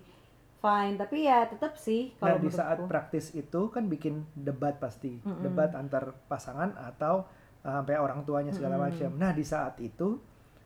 fine, 0.61 0.95
tapi 1.01 1.17
ya 1.25 1.47
tetap 1.49 1.73
sih 1.79 2.01
nah 2.21 2.35
kalau 2.35 2.37
di 2.37 2.49
saat 2.51 2.77
menurutku. 2.77 2.91
praktis 2.91 3.25
itu 3.33 3.61
kan 3.73 3.87
bikin 3.87 4.15
debat 4.35 4.75
pasti 4.77 5.17
Mm-mm. 5.23 5.41
debat 5.41 5.71
antar 5.73 6.13
pasangan 6.27 6.75
atau 6.77 7.25
uh, 7.63 7.71
sampai 7.79 7.95
orang 7.97 8.21
tuanya 8.27 8.51
segala 8.51 8.75
Mm-mm. 8.75 8.85
macam 8.91 9.09
nah 9.17 9.31
di 9.31 9.45
saat 9.47 9.79
itu 9.79 10.19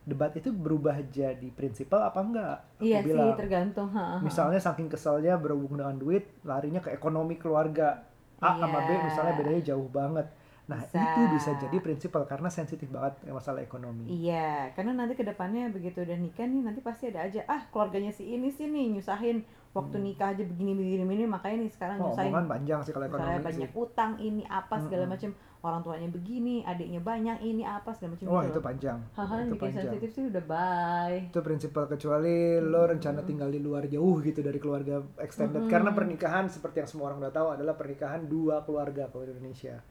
debat 0.03 0.33
itu 0.36 0.51
berubah 0.51 1.00
jadi 1.07 1.48
prinsipal 1.53 2.01
apa 2.03 2.19
enggak 2.19 2.55
aku 2.81 2.83
Iya 2.83 3.00
sih 3.00 3.07
bilang 3.07 3.38
tergantung. 3.39 3.88
ha, 3.95 4.03
ha, 4.03 4.17
misalnya 4.19 4.60
saking 4.60 4.89
keselnya 4.91 5.39
berhubung 5.39 5.80
dengan 5.80 5.95
duit 5.95 6.27
larinya 6.43 6.82
ke 6.84 6.91
ekonomi 6.91 7.39
keluarga 7.39 8.04
A 8.41 8.60
sama 8.60 8.84
B 8.84 8.89
misalnya 8.99 9.34
bedanya 9.39 9.62
jauh 9.71 9.88
banget 9.88 10.27
nah 10.63 10.80
Bisa. 10.80 10.95
itu 10.95 11.21
bisa 11.36 11.52
jadi 11.60 11.78
prinsipal 11.78 12.23
karena 12.23 12.47
sensitif 12.47 12.88
banget 12.88 13.19
masalah 13.28 13.60
ekonomi 13.60 14.08
Iya, 14.08 14.71
karena 14.71 14.95
nanti 14.95 15.13
ke 15.13 15.21
depannya 15.21 15.67
begitu 15.67 15.99
udah 15.99 16.15
nikah 16.15 16.47
nih 16.47 16.63
nanti 16.63 16.80
pasti 16.80 17.12
ada 17.12 17.28
aja 17.28 17.43
ah 17.45 17.67
keluarganya 17.67 18.10
si 18.10 18.23
ini 18.30 18.47
sih 18.47 18.65
nih 18.65 18.95
nyusahin 18.95 19.43
waktu 19.71 19.97
Hmm. 19.97 20.06
nikah 20.06 20.32
aja 20.32 20.39
begini 20.41 20.71
begini 20.71 21.04
begini 21.04 21.28
makanya 21.28 21.67
nih 21.67 21.71
sekarang 21.73 21.97
oh, 21.99 22.08
nyusahin 22.08 22.32
panjang 22.47 22.80
sih 22.80 22.91
kalau 22.91 23.06
ekonomi 23.06 23.41
banyak 23.41 23.69
sih 23.69 23.76
utang 23.76 24.12
ini 24.17 24.43
apa 24.45 24.76
segala 24.80 25.04
Mm-mm. 25.04 25.13
macam 25.17 25.32
orang 25.63 25.82
tuanya 25.82 26.10
begini 26.10 26.56
adiknya 26.62 27.02
banyak 27.02 27.38
ini 27.41 27.63
apa 27.63 27.89
segala 27.91 28.15
macam 28.15 28.26
wah 28.30 28.43
gitu 28.43 28.52
itu 28.52 28.62
panjang 28.62 28.97
hal-hal 29.12 29.38
yang 29.39 29.49
bikin 29.52 29.71
sensitif 29.73 30.10
sih 30.12 30.23
udah 30.30 30.43
bye 30.45 31.19
itu 31.28 31.39
prinsipal 31.41 31.86
kecuali 31.86 32.36
lo 32.62 32.82
Hmm. 32.84 32.91
rencana 32.93 33.19
tinggal 33.21 33.49
di 33.49 33.60
luar 33.60 33.84
jauh 33.86 34.15
gitu 34.21 34.39
dari 34.39 34.60
keluarga 34.60 35.04
extended 35.19 35.60
Mm-mm. 35.60 35.71
karena 35.71 35.91
pernikahan 35.91 36.47
seperti 36.47 36.80
yang 36.80 36.88
semua 36.88 37.06
orang 37.10 37.19
udah 37.19 37.34
tahu 37.34 37.47
adalah 37.52 37.73
pernikahan 37.73 38.23
dua 38.26 38.62
keluarga 38.62 39.10
kalau 39.10 39.26
di 39.26 39.34
Indonesia 39.34 39.84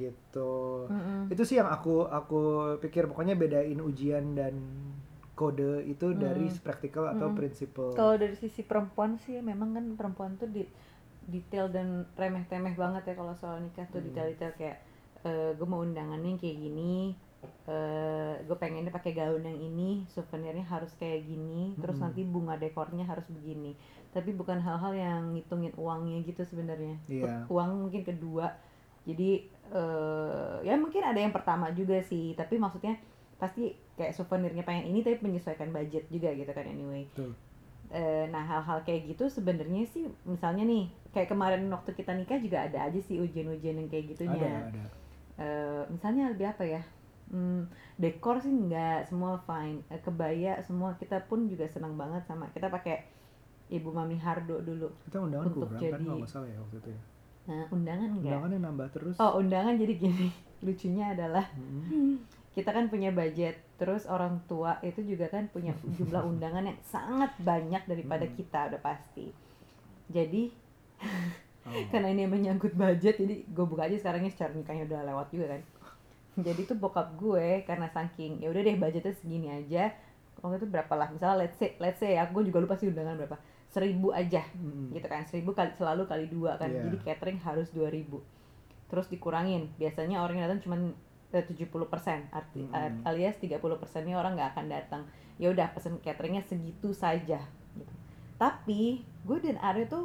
gitu 0.00 0.88
Mm-mm. 0.88 1.28
itu 1.28 1.42
sih 1.44 1.60
yang 1.60 1.68
aku 1.68 2.02
aku 2.02 2.40
pikir 2.80 3.04
pokoknya 3.04 3.36
bedain 3.36 3.76
ujian 3.78 4.32
dan 4.32 4.56
kode 5.36 5.84
itu 5.84 6.12
dari 6.14 6.48
Mm. 6.48 6.60
praktikal 6.60 7.04
atau 7.08 7.28
Mm. 7.28 7.36
prinsipal 7.36 7.92
Kalau 7.92 8.16
dari 8.16 8.32
sisi 8.34 8.60
perempuan 8.60 9.16
sih 9.16 9.40
memang 9.40 9.72
kan 9.72 9.84
perempuan 9.94 10.36
tuh 10.36 10.48
di 10.48 10.64
detail 11.24 11.68
dan 11.68 12.04
remeh-temeh 12.12 12.74
banget 12.74 13.02
ya 13.06 13.14
kalau 13.14 13.36
soal 13.36 13.60
nikah 13.60 13.84
tuh 13.88 14.00
detail-detail 14.00 14.56
kayak 14.56 14.78
gue 15.54 15.68
mau 15.68 15.84
undangannya 15.84 16.40
kayak 16.40 16.56
gini, 16.56 17.12
gue 18.40 18.56
pengennya 18.56 18.88
pakai 18.88 19.12
gaun 19.12 19.44
yang 19.44 19.56
ini, 19.56 20.04
souvenirnya 20.08 20.64
harus 20.64 20.96
kayak 20.96 21.24
gini, 21.24 21.76
terus 21.76 21.96
Hmm. 21.96 22.08
nanti 22.08 22.24
bunga 22.24 22.56
dekornya 22.56 23.04
harus 23.04 23.28
begini. 23.28 23.76
Tapi 24.10 24.32
bukan 24.32 24.58
hal-hal 24.58 24.92
yang 24.92 25.22
ngitungin 25.32 25.76
uangnya 25.76 26.24
gitu 26.24 26.40
sebenarnya. 26.42 26.96
Iya. 27.04 27.44
Uang 27.48 27.84
mungkin 27.84 28.00
kedua. 28.02 28.48
Jadi 29.02 29.30
eh, 29.70 30.54
ya 30.62 30.74
mungkin 30.74 31.00
ada 31.00 31.16
yang 31.16 31.30
pertama 31.30 31.70
juga 31.70 32.00
sih, 32.00 32.34
tapi 32.34 32.56
maksudnya 32.56 32.98
pasti 33.36 33.72
kayak 33.94 34.12
souvenirnya 34.12 34.60
pengen 34.60 34.84
ini 34.86 35.00
tapi 35.00 35.16
menyesuaikan 35.22 35.70
budget 35.70 36.04
juga 36.08 36.28
gitu 36.30 36.50
kan 36.50 36.66
anyway. 36.66 37.06
Betul. 37.10 37.32
Eh, 37.90 38.28
nah 38.28 38.40
hal-hal 38.40 38.82
kayak 38.82 39.08
gitu 39.08 39.26
sebenarnya 39.26 39.82
sih 39.84 40.06
misalnya 40.22 40.62
nih 40.62 40.84
kayak 41.10 41.26
kemarin 41.28 41.66
waktu 41.66 41.90
kita 41.90 42.14
nikah 42.14 42.38
juga 42.38 42.62
ada 42.62 42.86
aja 42.86 43.00
sih 43.00 43.18
ujian-ujian 43.18 43.76
yang 43.76 43.88
kayak 43.88 44.04
ada 44.04 44.12
gitunya. 44.14 44.52
ada 44.62 44.84
Eh, 45.40 45.82
misalnya 45.88 46.28
lebih 46.28 46.46
apa 46.46 46.62
ya? 46.62 46.82
Hmm, 47.30 47.64
dekor 47.96 48.36
sih 48.38 48.50
nggak 48.50 49.06
semua 49.06 49.40
fine. 49.40 49.80
Eh, 49.88 49.98
kebaya 49.98 50.60
semua 50.60 50.92
kita 50.94 51.24
pun 51.24 51.46
juga 51.46 51.64
senang 51.66 51.94
banget 51.94 52.26
sama 52.26 52.50
kita 52.50 52.68
pakai 52.68 53.06
ibu 53.70 53.88
mami 53.88 54.18
Hardo 54.18 54.60
dulu. 54.60 54.90
kita 55.06 55.16
undangan 55.16 55.46
Untuk 55.46 55.64
kurang 55.64 55.78
kan 55.78 55.82
jadi- 55.88 56.04
kalau 56.04 56.18
nggak 56.18 56.28
salah 56.28 56.48
ya 56.48 56.58
waktu 56.58 56.76
itu 56.76 56.90
ya 56.90 57.00
Nah 57.50 57.66
undangan 57.68 58.08
enggak? 58.08 58.30
undangannya 58.30 58.58
nambah 58.62 58.88
terus 58.90 59.16
Oh 59.18 59.36
undangan 59.36 59.74
jadi 59.74 59.92
gini 59.92 60.28
lucunya 60.64 61.10
adalah 61.10 61.50
Mm-mm. 61.52 62.22
kita 62.50 62.70
kan 62.70 62.86
punya 62.86 63.10
budget 63.10 63.58
terus 63.74 64.04
orang 64.04 64.38
tua 64.44 64.78
itu 64.80 65.02
juga 65.02 65.26
kan 65.26 65.48
punya 65.48 65.74
jumlah 65.96 66.22
undangan 66.22 66.62
yang 66.64 66.78
sangat 66.80 67.34
banyak 67.38 67.82
daripada 67.84 68.22
Hmm. 68.22 68.34
kita 68.34 68.60
udah 68.68 68.80
pasti 68.80 69.26
jadi 70.06 70.54
Oh. 71.60 71.72
karena 71.92 72.08
ini 72.08 72.24
menyangkut 72.24 72.72
budget 72.72 73.16
jadi 73.16 73.42
gue 73.42 73.64
buka 73.64 73.84
aja 73.84 73.96
sekarangnya 73.96 74.30
secara 74.30 74.52
nikahnya 74.52 74.84
udah 74.84 75.00
lewat 75.06 75.28
juga 75.28 75.46
kan 75.50 75.62
jadi 76.40 76.60
tuh 76.64 76.76
bokap 76.76 77.16
gue 77.16 77.64
karena 77.64 77.84
saking 77.86 78.40
ya 78.40 78.48
udah 78.48 78.60
deh 78.60 78.76
budgetnya 78.76 79.12
segini 79.12 79.48
aja 79.50 79.92
waktu 80.40 80.56
itu 80.58 80.68
berapa 80.68 80.92
lah 80.96 81.08
misalnya 81.08 81.44
let's 81.44 81.56
say 81.56 81.76
let's 81.76 82.00
say 82.00 82.16
aku 82.16 82.40
juga 82.42 82.60
lupa 82.60 82.74
sih 82.74 82.88
undangan 82.88 83.16
berapa 83.16 83.36
seribu 83.70 84.10
aja 84.10 84.42
Mm-mm. 84.56 84.90
gitu 84.90 85.06
kan 85.06 85.22
seribu 85.24 85.54
kali 85.54 85.70
selalu 85.78 86.04
kali 86.04 86.26
dua 86.26 86.58
kan 86.58 86.66
Iya. 86.66 86.90
jadi 86.90 86.96
catering 87.06 87.38
harus 87.38 87.70
dua 87.70 87.86
ribu 87.88 88.18
terus 88.90 89.06
dikurangin 89.06 89.70
biasanya 89.78 90.18
orang 90.18 90.42
yang 90.42 90.50
datang 90.50 90.62
cuma 90.66 90.76
tujuh 91.30 91.70
puluh 91.70 91.86
persen 91.86 92.26
arti 92.34 92.66
Mm-mm. 92.66 93.06
alias 93.06 93.38
30 93.38 93.62
persennya 93.78 94.18
orang 94.18 94.34
nggak 94.34 94.50
akan 94.58 94.66
datang 94.66 95.02
ya 95.38 95.48
udah 95.48 95.70
pesen 95.70 96.02
cateringnya 96.02 96.42
segitu 96.42 96.90
saja 96.90 97.38
gitu. 97.72 97.92
tapi 98.34 99.06
gue 99.22 99.38
dan 99.38 99.56
Aryo 99.62 99.86
tuh 99.86 100.04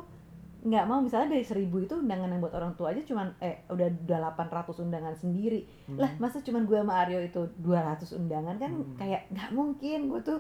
nggak 0.66 0.86
mau 0.86 0.98
misalnya 0.98 1.30
dari 1.32 1.46
seribu 1.46 1.78
itu 1.78 1.94
undangan 1.94 2.26
yang 2.26 2.42
buat 2.42 2.58
orang 2.58 2.74
tua 2.74 2.90
aja 2.90 2.98
cuman 3.00 3.38
eh 3.38 3.62
udah 3.70 3.86
udah 3.86 4.18
800 4.34 4.82
undangan 4.82 5.14
sendiri. 5.14 5.62
Mm. 5.86 5.98
lah 5.98 6.12
masa 6.18 6.42
cuman 6.42 6.66
gue 6.66 6.74
sama 6.76 6.94
Aryo 7.00 7.22
itu 7.22 7.42
200 7.62 8.10
undangan 8.12 8.58
kan 8.58 8.72
Hmm. 8.74 8.98
kayak 8.98 9.30
nggak 9.30 9.50
mungkin. 9.52 10.10
Gue 10.10 10.20
tuh 10.20 10.40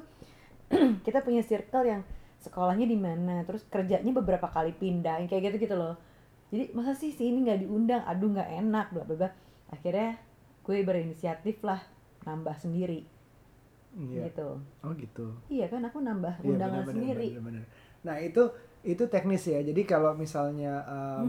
kita 1.05 1.21
punya 1.21 1.39
circle 1.39 1.85
yang 1.85 2.01
sekolahnya 2.41 2.85
di 2.85 2.97
mana 2.97 3.41
terus 3.41 3.61
kerjanya 3.65 4.09
beberapa 4.11 4.45
kali 4.47 4.73
pindah 4.73 5.25
kayak 5.25 5.53
gitu 5.53 5.69
gitu 5.69 5.75
loh. 5.77 5.93
Jadi 6.49 6.73
masa 6.73 6.93
sih 6.93 7.09
si 7.09 7.29
ini 7.29 7.45
nggak 7.45 7.61
diundang? 7.61 8.01
Aduh 8.03 8.33
nggak 8.33 8.49
enak 8.59 8.87
bla 8.91 9.03
bla 9.03 9.15
bla. 9.15 9.29
Akhirnya 9.69 10.17
gue 10.61 10.81
berinisiatif 10.81 11.61
lah 11.61 11.85
nambah 12.23 12.57
sendiri. 12.57 13.05
Iya. 13.95 14.27
gitu. 14.27 14.57
Oh 14.81 14.91
gitu. 14.91 15.31
Iya 15.47 15.69
kan 15.69 15.85
aku 15.85 16.01
nambah 16.01 16.41
Iya, 16.41 16.49
undangan 16.51 16.81
benar, 16.81 16.87
benar, 16.89 16.95
sendiri. 16.97 17.27
benar, 17.31 17.43
benar. 17.47 17.63
Nah 18.03 18.15
itu 18.19 18.43
itu 18.85 19.03
teknis 19.09 19.43
ya. 19.45 19.59
Jadi 19.59 19.81
kalau 19.83 20.13
misalnya 20.13 20.85
um, 20.87 21.27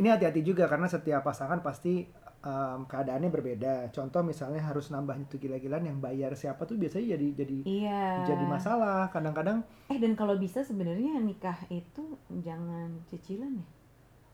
ini 0.00 0.08
hati-hati 0.10 0.40
juga 0.42 0.64
karena 0.66 0.88
setiap 0.88 1.22
pasangan 1.22 1.60
pasti 1.60 2.08
em, 2.42 2.80
keadaannya 2.90 3.30
berbeda. 3.30 3.74
Contoh 3.94 4.24
misalnya 4.24 4.64
harus 4.64 4.88
nambah 4.90 5.16
itu 5.20 5.36
gila-gilaan 5.38 5.84
yang 5.86 5.98
bayar 6.00 6.32
siapa 6.34 6.64
tuh 6.64 6.76
biasanya 6.80 7.14
jadi 7.16 7.28
jadi 7.44 7.58
Iya. 7.64 8.04
jadi 8.26 8.44
masalah. 8.48 9.08
Kadang-kadang 9.14 9.62
Eh 9.88 9.98
dan 10.00 10.16
kalau 10.16 10.34
bisa 10.36 10.64
sebenarnya 10.64 11.20
nikah 11.20 11.56
itu 11.70 12.16
jangan 12.42 12.88
cicilan 13.06 13.60
ya. 13.60 13.66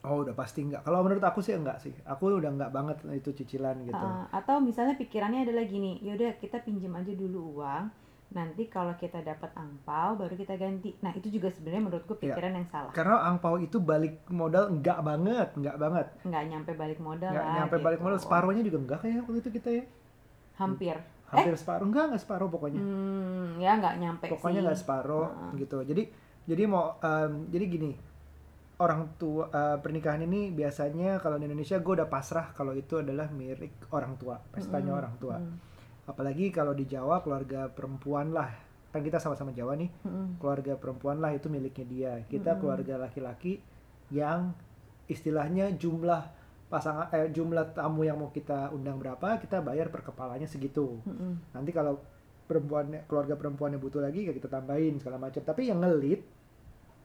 oh 0.00 0.24
udah 0.24 0.32
pasti 0.32 0.64
enggak. 0.64 0.80
Kalau 0.80 1.04
menurut 1.04 1.20
aku 1.20 1.44
sih 1.44 1.52
enggak 1.52 1.76
sih. 1.84 1.92
Aku 2.08 2.32
udah 2.32 2.48
enggak 2.48 2.72
banget 2.72 2.96
itu 3.12 3.30
cicilan 3.36 3.76
gitu. 3.84 4.00
Heeh, 4.00 4.22
atau 4.32 4.56
misalnya 4.56 4.96
pikirannya 4.96 5.44
adalah 5.44 5.64
gini, 5.68 6.00
yaudah 6.00 6.40
kita 6.40 6.64
pinjam 6.64 6.96
aja 6.96 7.12
dulu 7.12 7.60
uang, 7.60 7.84
nanti 8.30 8.62
kalau 8.64 8.94
kita 8.94 9.18
dapat 9.20 9.50
angpau 9.52 10.14
baru 10.14 10.32
kita 10.32 10.54
ganti. 10.54 10.94
Nah 10.98 11.10
itu 11.10 11.28
juga 11.28 11.48
sebenarnya 11.48 11.82
menurutku 11.84 12.14
Iya. 12.14 12.30
pikiran 12.30 12.52
yang 12.54 12.66
salah. 12.66 12.92
Karena 12.92 13.26
angpau 13.26 13.56
itu 13.56 13.76
balik 13.76 14.22
modal 14.28 14.70
enggak 14.70 14.98
banget, 15.00 15.48
enggak 15.54 15.76
banget. 15.76 16.06
Nggak 16.22 16.44
nyampe 16.46 16.70
balik 16.72 16.98
modal 16.98 17.26
Enggak 17.28 17.42
lah. 17.44 17.54
nyampe 17.56 17.76
balik 17.76 17.98
gitu. 17.98 18.06
modal. 18.06 18.18
Separuhnya 18.18 18.62
juga 18.62 18.78
enggak 18.78 18.98
kayak 19.00 19.16
waktu 19.20 19.38
itu 19.38 19.50
kita 19.52 19.68
ya. 19.72 19.84
Hampir. 20.56 20.96
Hampir 21.26 21.54
separuh. 21.54 21.84
Enggak, 21.84 22.04
enggak 22.06 22.22
separuh 22.22 22.48
pokoknya. 22.48 22.80
Hmm, 22.80 23.46
ya 23.56 23.72
nggak 23.76 23.94
nyampe 23.96 24.24
pokoknya 24.28 24.60
sih. 24.60 24.66
nggak 24.66 24.78
separuh 24.78 25.26
Heeh. 25.26 25.50
gitu 25.60 25.78
jadi 25.80 26.02
jadi 26.42 26.62
mau 26.64 26.98
em, 26.98 27.46
jadi 27.46 27.64
gini 27.68 27.92
orang 28.76 29.12
tua 29.14 29.44
eh, 29.46 29.76
pernikahan 29.76 30.22
ini 30.22 30.50
biasanya 30.50 31.18
kalau 31.18 31.36
di 31.36 31.44
Indonesia 31.44 31.76
gue 31.76 31.94
udah 31.94 32.08
pasrah 32.08 32.50
kalau 32.50 32.72
itu 32.72 32.96
adalah 32.96 33.28
milik 33.28 33.70
orang 33.90 34.16
tua 34.16 34.40
pestanya 34.48 34.90
Mm-mm. 34.90 35.00
orang 35.00 35.14
tua 35.16 35.36
Mm, 35.36 35.54
apalagi 36.10 36.50
kalau 36.50 36.74
di 36.74 36.84
Jawa 36.84 37.22
keluarga 37.22 37.70
perempuan 37.70 38.34
lah. 38.34 38.50
Kan 38.90 39.06
kita 39.06 39.22
sama-sama 39.22 39.54
Jawa 39.54 39.78
nih. 39.78 39.90
Mm, 40.02 40.42
keluarga 40.42 40.74
perempuan 40.74 41.22
lah 41.22 41.30
itu 41.30 41.46
miliknya 41.46 41.86
dia. 41.86 42.12
Kita 42.26 42.54
Mm-mm. 42.54 42.60
keluarga 42.60 42.94
laki-laki 42.98 43.62
yang 44.10 44.50
istilahnya 45.06 45.70
jumlah 45.78 46.22
pasangan 46.70 47.10
eh, 47.14 47.30
jumlah 47.30 47.74
tamu 47.74 48.06
yang 48.06 48.18
mau 48.18 48.30
kita 48.30 48.70
undang 48.70 48.98
berapa 48.98 49.42
kita 49.42 49.62
bayar 49.62 49.90
per 49.94 50.02
kepalanya 50.02 50.50
segitu. 50.50 50.98
Mm, 51.06 51.14
mm. 51.14 51.34
nanti 51.54 51.70
kalau 51.70 52.02
perempuannya 52.50 53.06
keluarga 53.06 53.38
perempuannya 53.38 53.78
butuh 53.78 54.02
lagi 54.02 54.26
ya 54.26 54.34
kita 54.34 54.50
tambahin 54.50 54.98
segala 54.98 55.22
macam. 55.22 55.38
Tapi 55.38 55.70
yang 55.70 55.78
ngelit 55.78 56.26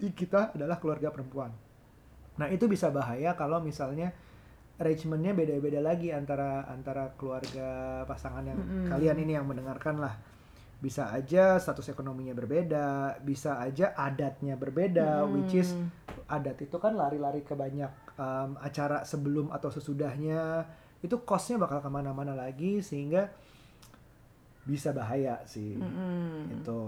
kita 0.02 0.58
adalah 0.58 0.82
keluarga 0.82 1.14
perempuan. 1.14 1.54
Nah 2.36 2.48
itu 2.52 2.66
bisa 2.68 2.90
bahaya 2.92 3.32
kalau 3.38 3.62
misalnya 3.62 4.12
arrangementnya 4.76 5.32
beda-beda 5.32 5.80
lagi 5.80 6.12
antara 6.12 6.68
antara 6.68 7.16
keluarga 7.16 8.04
pasangan 8.04 8.44
yang 8.44 8.60
Mm-mm. 8.60 8.88
kalian 8.92 9.18
ini 9.24 9.32
yang 9.40 9.48
mendengarkan 9.48 10.04
lah. 10.04 10.16
Bisa 10.76 11.08
aja 11.16 11.56
status 11.56 11.96
ekonominya 11.96 12.36
berbeda 12.36 13.18
bisa 13.24 13.64
aja 13.64 13.96
adatnya 13.96 14.60
berbeda 14.60 15.24
Mm, 15.24 15.32
which 15.32 15.56
is 15.56 15.72
adat 16.28 16.60
itu 16.60 16.76
kan 16.78 17.00
lari-lari 17.00 17.48
ke 17.48 17.56
banyak 17.56 18.20
um, 18.20 18.60
acara 18.60 19.08
sebelum 19.08 19.56
atau 19.56 19.72
sesudahnya. 19.72 20.68
Itu 21.00 21.24
costnya 21.24 21.56
bakal 21.56 21.80
ke 21.80 21.90
mana-mana 21.90 22.36
lagi 22.36 22.84
sehingga 22.84 23.32
bisa 24.68 24.92
bahaya 24.92 25.40
sih. 25.48 25.80
Mm, 25.80 25.88
mm. 25.88 26.42
itu 26.60 26.80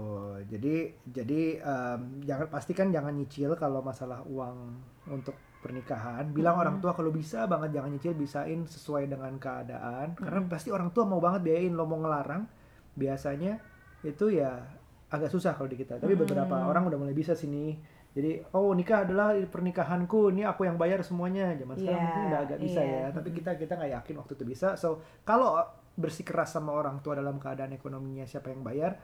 jadi 0.52 0.74
jadi 1.08 1.42
um, 1.64 2.00
jangan 2.28 2.46
pastikan 2.52 2.92
jangan 2.92 3.16
nyicil 3.16 3.56
kalau 3.56 3.80
masalah 3.80 4.20
uang 4.28 4.76
untuk 5.08 5.47
pernikahan 5.58 6.30
bilang 6.30 6.54
Mm-mm. 6.54 6.62
orang 6.64 6.76
tua 6.78 6.92
kalau 6.94 7.10
bisa 7.10 7.50
banget 7.50 7.74
jangan 7.74 7.90
nyicil 7.90 8.14
bisain 8.14 8.60
sesuai 8.66 9.10
dengan 9.10 9.34
keadaan. 9.36 10.14
Karena 10.14 10.40
Mm-mm. 10.42 10.52
pasti 10.52 10.70
orang 10.70 10.94
tua 10.94 11.04
mau 11.04 11.18
banget 11.18 11.46
biayain 11.46 11.74
lo 11.74 11.84
mau 11.84 11.98
ngelarang 11.98 12.46
biasanya 12.94 13.58
itu 14.06 14.30
ya 14.34 14.62
agak 15.10 15.30
susah 15.30 15.58
kalau 15.58 15.66
di 15.66 15.78
kita. 15.78 15.98
Tapi 15.98 16.14
beberapa 16.14 16.66
orang 16.66 16.86
udah 16.86 16.98
mulai 16.98 17.16
bisa 17.16 17.34
sini 17.34 17.74
jadi 18.18 18.40
oh 18.56 18.72
nikah 18.72 19.04
adalah 19.04 19.36
pernikahanku 19.36 20.32
ini 20.34 20.42
aku 20.42 20.66
yang 20.66 20.74
bayar 20.74 21.04
semuanya. 21.06 21.54
Zaman 21.54 21.76
sekarang 21.76 21.98
Iya, 22.00 22.06
mungkin 22.08 22.22
udah 22.32 22.40
agak 22.40 22.58
bisa 22.58 22.80
iya. 22.82 22.98
ya 22.98 23.08
tapi 23.14 23.28
kita 23.30 23.50
kita 23.54 23.72
nggak 23.78 23.92
yakin 24.00 24.14
waktu 24.18 24.32
itu 24.34 24.44
bisa. 24.48 24.68
So 24.74 25.04
kalau 25.22 25.60
bersikeras 25.98 26.54
sama 26.54 26.74
orang 26.74 27.02
tua 27.02 27.18
dalam 27.18 27.38
keadaan 27.38 27.74
ekonominya 27.74 28.26
siapa 28.26 28.54
yang 28.54 28.62
bayar 28.62 28.98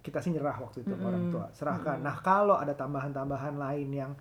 kita 0.00 0.24
sih 0.24 0.32
nyerah 0.32 0.56
waktu 0.60 0.80
itu 0.84 0.92
sama 0.96 1.12
orang 1.12 1.24
tua. 1.28 1.46
Serahkan. 1.52 2.00
Mm-mm. 2.00 2.08
nah 2.08 2.16
kalau 2.20 2.56
ada 2.56 2.72
tambahan-tambahan 2.72 3.54
lain 3.56 3.88
yang 3.92 4.12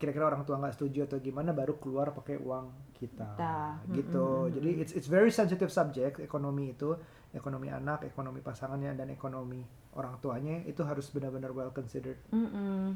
kira-kira 0.00 0.32
orang 0.32 0.48
tua 0.48 0.56
nggak 0.56 0.80
setuju 0.80 1.04
atau 1.04 1.20
gimana 1.20 1.52
baru 1.52 1.76
keluar 1.76 2.16
pakai 2.16 2.40
uang 2.40 2.96
kita. 2.96 3.36
Kita. 3.36 3.84
gitu. 3.92 4.48
Mm-mm. 4.48 4.54
jadi 4.56 4.70
it's 4.80 4.92
it's 4.96 5.08
very 5.12 5.28
sensitive 5.28 5.68
subject 5.68 6.16
ekonomi 6.24 6.72
itu. 6.72 6.96
Ekonomi 7.30 7.70
anak 7.70 8.08
ekonomi 8.08 8.42
pasangannya 8.42 8.96
dan 8.98 9.06
ekonomi 9.12 9.62
orang 9.94 10.18
tuanya 10.18 10.66
itu 10.66 10.82
harus 10.82 11.06
benar-benar 11.14 11.54
well 11.54 11.70
considered. 11.70 12.18
Mm, 12.32 12.48
mm. 12.48 12.88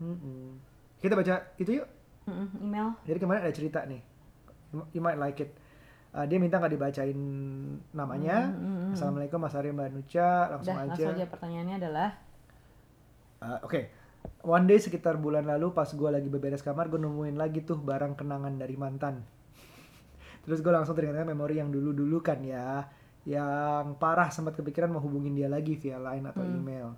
Mm-mm. 0.00 0.44
kita 1.02 1.12
baca 1.18 1.34
itu 1.58 1.82
yuk. 1.82 1.88
Mm, 2.24 2.32
mm. 2.32 2.48
email. 2.62 2.88
Jadi 3.04 3.18
kemarin 3.18 3.42
ada 3.42 3.52
cerita 3.52 3.82
nih. 3.84 4.00
You- 4.72 5.02
might 5.02 5.18
like 5.20 5.42
it. 5.42 5.50
Uh, 6.12 6.24
dia 6.28 6.36
minta 6.40 6.56
nggak 6.62 6.72
dibacain 6.72 7.18
namanya. 7.92 8.48
Mm, 8.48 8.56
mm, 8.56 8.76
mm. 8.88 8.92
Assalamualaikum 8.96 9.38
Mas 9.42 9.56
Ari 9.58 9.74
Mbak 9.74 9.88
Nuca 9.92 10.30
langsung 10.56 10.76
Udah, 10.78 10.84
aja 10.86 10.92
langsung 10.94 11.16
aja. 11.18 11.26
pertanyaannya 11.28 11.76
adalah? 11.82 12.08
Uh, 13.42 13.58
Oke, 13.66 13.90
one 14.42 14.66
day 14.66 14.78
sekitar 14.78 15.18
bulan 15.22 15.46
lalu 15.46 15.70
pas 15.70 15.86
gue 15.86 16.10
lagi 16.10 16.26
beberes 16.26 16.62
kamar, 16.62 16.90
gue 16.90 16.98
nemuin 16.98 17.38
lagi 17.38 17.62
tuh 17.62 17.78
barang 17.78 18.18
kenangan 18.18 18.54
dari 18.58 18.74
mantan. 18.74 19.22
Terus 20.42 20.58
gue 20.58 20.72
langsung 20.74 20.98
teringat 20.98 21.22
memori 21.22 21.62
yang 21.62 21.70
dulu-dulu 21.70 22.18
kan 22.18 22.42
ya, 22.42 22.82
yang 23.22 23.94
parah 24.02 24.34
sempat 24.34 24.58
kepikiran 24.58 24.90
mau 24.90 24.98
hubungin 24.98 25.38
dia 25.38 25.46
lagi 25.46 25.78
via 25.78 26.02
line 26.02 26.26
atau 26.26 26.42
Hmm. 26.42 26.58
email. 26.58 26.90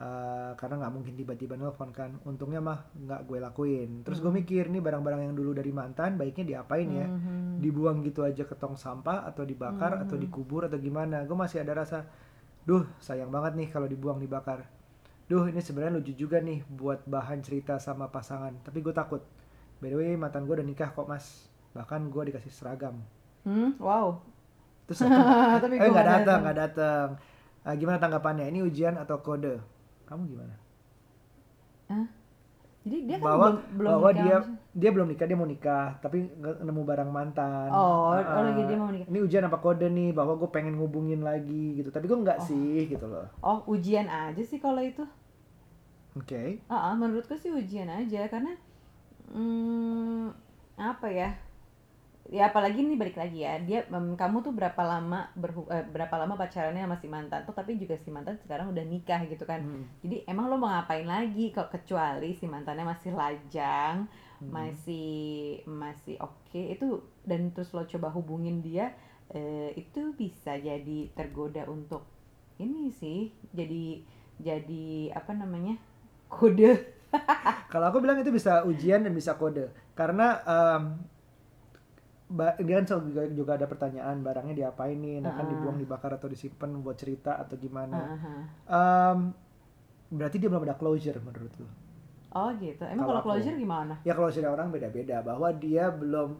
Uh, 0.00 0.56
karena 0.56 0.80
nggak 0.80 0.92
mungkin 0.96 1.12
tiba-tiba 1.12 1.60
nelfon 1.60 1.92
kan. 1.92 2.16
Untungnya 2.24 2.64
mah 2.64 2.88
nggak 2.96 3.20
gue 3.28 3.36
lakuin. 3.36 3.90
Terus 4.00 4.24
gue 4.24 4.32
Hmm. 4.32 4.40
mikir 4.40 4.72
nih 4.72 4.80
barang-barang 4.80 5.28
yang 5.28 5.36
dulu 5.36 5.52
dari 5.52 5.68
mantan, 5.76 6.16
baiknya 6.16 6.56
diapain 6.56 6.88
ya? 6.88 7.04
Mhm. 7.04 7.60
Dibuang 7.60 8.00
gitu 8.00 8.24
aja 8.24 8.48
ke 8.48 8.56
tong 8.56 8.80
sampah 8.80 9.28
atau 9.28 9.44
dibakar 9.44 10.00
Hmm. 10.00 10.08
atau 10.08 10.16
dikubur 10.16 10.64
atau 10.64 10.80
gimana? 10.80 11.28
Gue 11.28 11.36
masih 11.36 11.60
ada 11.60 11.84
rasa, 11.84 12.08
duh 12.64 12.88
sayang 12.96 13.28
banget 13.28 13.52
nih 13.60 13.68
kalau 13.68 13.84
dibuang 13.84 14.16
dibakar 14.16 14.64
duh 15.30 15.46
ini 15.46 15.62
sebenarnya 15.62 16.02
lucu 16.02 16.10
juga 16.18 16.42
nih 16.42 16.66
buat 16.66 17.06
bahan 17.06 17.38
cerita 17.46 17.78
sama 17.78 18.10
pasangan. 18.10 18.50
Tapi 18.66 18.82
gue 18.82 18.90
takut. 18.90 19.22
By 19.78 19.94
the 19.94 19.96
way 19.96 20.18
mantan 20.18 20.42
gue 20.42 20.58
udah 20.58 20.66
nikah 20.66 20.90
kok 20.90 21.06
mas. 21.06 21.46
Bahkan 21.70 22.10
gue 22.10 22.34
dikasih 22.34 22.50
seragam. 22.50 22.98
Hmm, 23.46 23.78
wow. 23.78 24.18
terus 24.90 25.06
Tapi 25.62 25.78
eh 25.78 25.86
gua 25.86 25.94
nggak 25.94 25.94
nggak 25.94 26.08
datang 26.18 26.38
nggak 26.42 26.58
datang. 26.58 27.06
Ah, 27.62 27.74
gimana 27.78 28.02
tanggapannya? 28.02 28.50
Ini 28.50 28.66
ujian 28.66 28.98
atau 28.98 29.22
kode? 29.22 29.62
Kamu 30.10 30.26
gimana 30.26 30.54
Jadi 32.80 32.96
dia 33.04 33.16
kan 33.16 33.24
bahwa 33.26 33.46
belum 33.46 33.56
belum 33.76 33.90
bahwa 33.90 34.10
nikah 34.10 34.22
dia 34.22 34.36
dia 34.72 34.90
belum 34.90 35.08
nikah 35.08 35.26
dia 35.26 35.36
mau 35.36 35.44
nikah 35.44 35.86
tapi 35.98 36.18
nemu 36.40 36.82
barang 36.82 37.10
mantan 37.10 37.68
Oh, 37.68 38.08
Ah, 38.10 38.24
oh 38.24 38.42
lagi 38.42 38.62
dia 38.64 38.74
mau 38.74 38.88
nikah. 38.88 39.04
ini 39.06 39.18
ujian 39.20 39.44
apa 39.44 39.58
kode 39.58 39.84
nih 39.86 40.10
bahwa 40.10 40.32
gue 40.34 40.48
pengen 40.48 40.74
ngubungin 40.74 41.20
lagi 41.20 41.76
gitu 41.76 41.88
tapi 41.88 42.06
gue 42.06 42.16
nggak 42.16 42.38
Oh. 42.38 42.46
sih 42.46 42.86
gitu 42.86 43.04
loh 43.04 43.26
Oh, 43.38 43.58
ujian 43.68 44.06
aja 44.06 44.40
sih 44.40 44.56
kalau 44.56 44.80
itu. 44.80 45.04
oke 46.12 46.64
Ah, 46.66 46.88
ah, 46.88 46.94
menurutku 46.94 47.34
sih 47.34 47.50
ujian 47.50 47.86
aja 47.86 48.24
karena 48.26 48.56
hmm, 49.28 50.32
apa 50.74 51.06
ya? 51.06 51.30
Ya 52.30 52.46
apalagi 52.46 52.86
ini 52.86 52.94
balik 52.94 53.18
lagi 53.18 53.42
ya. 53.42 53.58
Dia 53.58 53.82
em, 53.90 54.14
kamu 54.14 54.46
tuh 54.46 54.54
berapa 54.54 54.78
lama 54.86 55.26
berhu 55.34 55.66
eh, 55.66 55.82
berapa 55.82 56.14
lama 56.14 56.38
pacarannya 56.38 56.86
sama 56.86 56.96
si 57.02 57.08
mantan 57.10 57.42
tuh 57.42 57.54
tapi 57.58 57.74
juga 57.74 57.98
si 57.98 58.08
mantan 58.14 58.38
sekarang 58.38 58.70
udah 58.70 58.84
nikah 58.86 59.20
gitu 59.26 59.42
kan. 59.42 59.60
Hmm. 59.66 59.84
Jadi 60.06 60.22
emang 60.30 60.46
lo 60.46 60.54
mau 60.54 60.70
ngapain 60.70 61.06
lagi 61.06 61.50
kok 61.50 61.74
kecuali 61.74 62.30
si 62.38 62.46
mantannya 62.46 62.86
masih 62.86 63.12
lajang, 63.18 64.06
Hmm. 64.40 64.56
masih 64.56 65.60
masih 65.68 66.16
oke 66.16 66.56
itu 66.56 66.96
dan 67.28 67.52
terus 67.52 67.76
lo 67.76 67.84
coba 67.84 68.08
hubungin 68.08 68.64
dia 68.64 68.88
eh, 69.28 69.68
itu 69.76 70.16
bisa 70.16 70.56
jadi 70.56 71.12
tergoda 71.12 71.68
untuk 71.68 72.08
ini 72.56 72.88
sih 72.88 73.28
jadi 73.52 74.00
jadi 74.40 75.12
apa 75.12 75.36
namanya 75.36 75.76
kode 76.32 76.72
Kalau 77.70 77.86
aku 77.90 77.98
bilang 78.02 78.18
itu 78.22 78.30
bisa 78.30 78.62
ujian 78.66 79.02
dan 79.02 79.12
bisa 79.14 79.34
kode. 79.38 79.70
Karena 79.94 80.40
ba- 80.42 80.98
dia 82.30 82.74
kan 82.76 82.84
selalu 82.84 83.04
juga, 83.06 83.22
juga 83.28 83.52
ada 83.54 83.66
pertanyaan 83.66 84.16
barangnya 84.20 84.54
diapain 84.56 84.94
nih, 84.94 85.18
nah 85.18 85.32
kan 85.32 85.44
Ah. 85.44 85.50
dibuang, 85.50 85.76
dibakar 85.76 86.14
atau 86.14 86.26
disimpan 86.26 86.70
buat 86.78 86.94
cerita 86.94 87.34
atau 87.34 87.54
gimana. 87.56 87.98
Em, 88.64 89.18
berarti 90.08 90.36
dia 90.36 90.46
belum 90.46 90.62
ada 90.62 90.74
closure 90.74 91.18
menurutku. 91.18 91.66
oh 92.30 92.46
gitu 92.56 92.82
emang 92.84 93.02
Kalau 93.02 93.10
kalau 93.10 93.20
aku- 93.20 93.28
closure 93.34 93.56
gimana 93.56 93.94
Ya 94.00 94.14
closure 94.14 94.46
orang 94.46 94.70
beda-beda 94.70 95.18
bahwa 95.20 95.50
dia 95.52 95.90
belum 95.90 96.38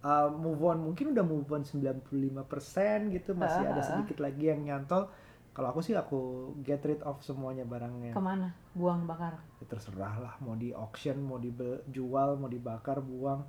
uh, 0.00 0.28
move 0.30 0.60
on, 0.62 0.78
mungkin 0.82 1.12
udah 1.12 1.24
move 1.24 1.48
on 1.48 1.64
95% 1.64 3.08
gitu, 3.10 3.32
masih 3.32 3.64
ada 3.64 3.72
ah, 3.72 3.78
ah. 3.78 3.86
sedikit 3.86 4.16
lagi 4.18 4.48
yang 4.48 4.60
nyantol. 4.62 5.08
Kalau 5.50 5.68
aku 5.68 5.80
sih 5.80 5.92
aku 5.92 6.20
get 6.60 6.84
rid 6.84 7.02
of 7.02 7.18
semuanya 7.20 7.64
barangnya. 7.64 8.12
ke 8.12 8.20
mana 8.20 8.54
buang 8.70 9.02
bakar 9.02 9.34
ya 9.58 9.66
terserah 9.66 10.14
lah 10.16 10.34
mau 10.38 10.54
di 10.54 10.70
auction 10.70 11.18
mau 11.18 11.36
dijual 11.36 12.38
mau 12.38 12.46
dibakar 12.46 13.02
buang 13.02 13.42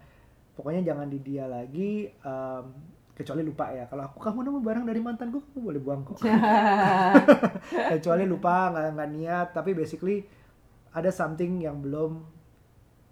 pokoknya 0.62 0.94
jangan 0.94 1.10
di 1.10 1.18
dia 1.26 1.50
lagi 1.50 2.06
em, 2.06 2.66
kecuali 3.18 3.42
lupa 3.42 3.74
ya. 3.74 3.90
Kalau 3.90 4.06
aku 4.06 4.22
kamu 4.22 4.46
nemu 4.46 4.60
barang 4.62 4.86
dari 4.86 5.02
mantanku 5.02 5.42
kamu 5.42 5.74
boleh 5.74 5.82
buang 5.82 6.02
kok. 6.06 6.22
Kecuali 7.98 8.30
lupa 8.30 8.70
nggak 8.70 8.88
nggak 8.94 9.10
niat 9.18 9.48
tapi 9.58 9.74
basically 9.74 10.22
ada 10.94 11.10
something 11.10 11.66
yang 11.66 11.82
belum 11.82 12.22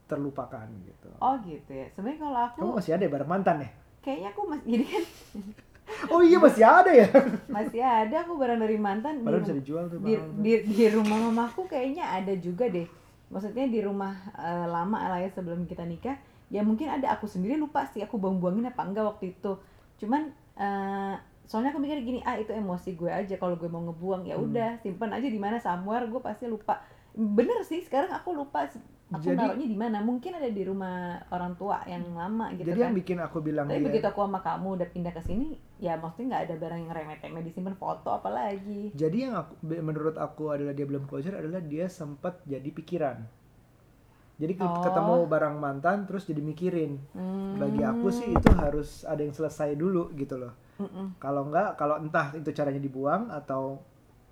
terlupakan 0.05 0.69
gitu. 0.85 1.09
Oh 1.17 1.41
gitu 1.41 1.73
ya. 1.73 1.89
Sebenarnya 1.89 2.21
kalau 2.21 2.39
aku 2.53 2.57
kamu 2.61 2.71
masih 2.77 2.91
ada 2.93 3.03
ya 3.09 3.11
barang 3.17 3.29
mantan 3.33 3.55
ya? 3.65 3.69
Kayaknya 4.05 4.29
aku 4.29 4.41
masih 4.45 4.67
jadi 4.77 4.85
kan 4.85 5.03
Oh 6.13 6.21
iya 6.21 6.37
masih 6.37 6.63
ada 6.69 6.91
ya. 6.93 7.09
masih 7.57 7.81
ada 7.81 8.15
aku 8.21 8.37
barang 8.37 8.61
dari 8.61 8.77
mantan. 8.77 9.21
Di, 9.21 9.25
Padahal 9.25 9.41
bisa 9.41 9.57
dijual 9.57 9.83
tuh. 9.89 9.97
di, 10.05 10.13
di, 10.37 10.53
di 10.69 10.85
rumah 10.93 11.17
mamaku 11.17 11.65
kayaknya 11.65 12.05
ada 12.13 12.33
juga 12.37 12.69
deh. 12.69 12.85
Maksudnya 13.33 13.65
di 13.65 13.81
rumah 13.81 14.13
eh, 14.37 14.67
lama 14.69 15.09
lah 15.09 15.17
ya 15.17 15.29
sebelum 15.33 15.65
kita 15.65 15.81
nikah 15.89 16.28
ya 16.49 16.61
mungkin 16.61 16.85
ada. 16.87 17.13
Aku 17.13 17.25
sendiri 17.25 17.55
lupa 17.55 17.85
sih 17.85 18.01
aku 18.01 18.17
buang-buangin 18.17 18.65
apa 18.65 18.81
enggak 18.81 19.05
waktu 19.07 19.31
itu. 19.31 19.57
Cuman 19.97 20.29
eh, 20.55 21.15
soalnya 21.45 21.69
aku 21.69 21.79
mikir 21.79 21.97
gini 21.99 22.19
ah 22.21 22.35
itu 22.35 22.51
emosi 22.51 22.93
gue 22.93 23.07
aja 23.07 23.35
kalau 23.35 23.55
gue 23.55 23.65
mau 23.65 23.81
ngebuang. 23.83 24.21
Ya 24.23 24.35
Hmm. 24.35 24.45
udah 24.45 24.69
simpan 24.77 25.09
aja 25.09 25.25
di 25.25 25.37
mana. 25.37 25.57
Somewhere 25.57 26.05
gue 26.05 26.19
pasti 26.19 26.45
lupa. 26.45 26.81
Bener 27.11 27.61
sih 27.61 27.79
sekarang 27.79 28.11
aku 28.11 28.31
lupa 28.31 28.69
aku 29.09 29.25
Jadi- 29.25 29.33
naruhnya 29.35 29.65
di 29.65 29.73
mana. 29.73 29.97
Mungkin 29.99 30.31
ada 30.31 30.45
di 30.45 30.61
rumah 30.61 30.95
orang 31.27 31.55
tua 31.55 31.81
yang 31.83 32.05
lama 32.11 32.53
gitu 32.53 32.69
Jadi 32.69 32.77
kan. 32.77 32.85
yang 32.85 32.95
bikin 32.95 33.17
aku 33.17 33.37
bilang 33.39 33.65
tapi 33.65 33.75
dia 33.75 33.87
begitu 33.87 34.05
aku 34.05 34.21
sama 34.21 34.39
kamu 34.39 34.67
udah 34.77 34.87
pindah 34.87 35.09
ke 35.09 35.21
sini 35.23 35.47
ya 35.77 35.97
maksudnya 35.97 36.27
nggak 36.29 36.43
ada 36.45 36.55
barang 36.59 36.79
yang 36.79 36.91
remeh-temeh 36.91 37.41
disimpan 37.41 37.73
foto 37.73 38.13
apalagi 38.13 38.93
Jadi 38.93 39.17
yang 39.19 39.33
aku, 39.33 39.57
menurut 39.63 40.13
aku 40.13 40.53
adalah 40.53 40.71
dia 40.71 40.85
belum 40.85 41.05
closure 41.05 41.33
adalah 41.33 41.57
dia 41.59 41.89
sempat 41.89 42.37
jadi 42.45 42.69
pikiran. 42.69 43.25
Jadi 44.39 44.55
Oh. 44.55 44.79
ketemu 44.79 45.15
barang 45.27 45.55
mantan 45.55 46.07
terus 46.07 46.23
jadi 46.23 46.39
mikirin. 46.39 46.95
Hmm. 47.11 47.59
Bagi 47.59 47.83
aku 47.83 48.07
sih 48.07 48.31
itu 48.31 48.49
harus 48.55 49.03
ada 49.03 49.19
yang 49.19 49.35
selesai 49.35 49.75
dulu 49.75 50.15
gitu 50.15 50.39
loh. 50.39 50.55
Mm-mm. 50.79 51.19
Kalau 51.19 51.43
enggak, 51.43 51.75
kalau 51.75 51.99
entah 51.99 52.31
itu 52.31 52.47
caranya 52.49 52.79
dibuang 52.79 53.27
atau 53.27 53.83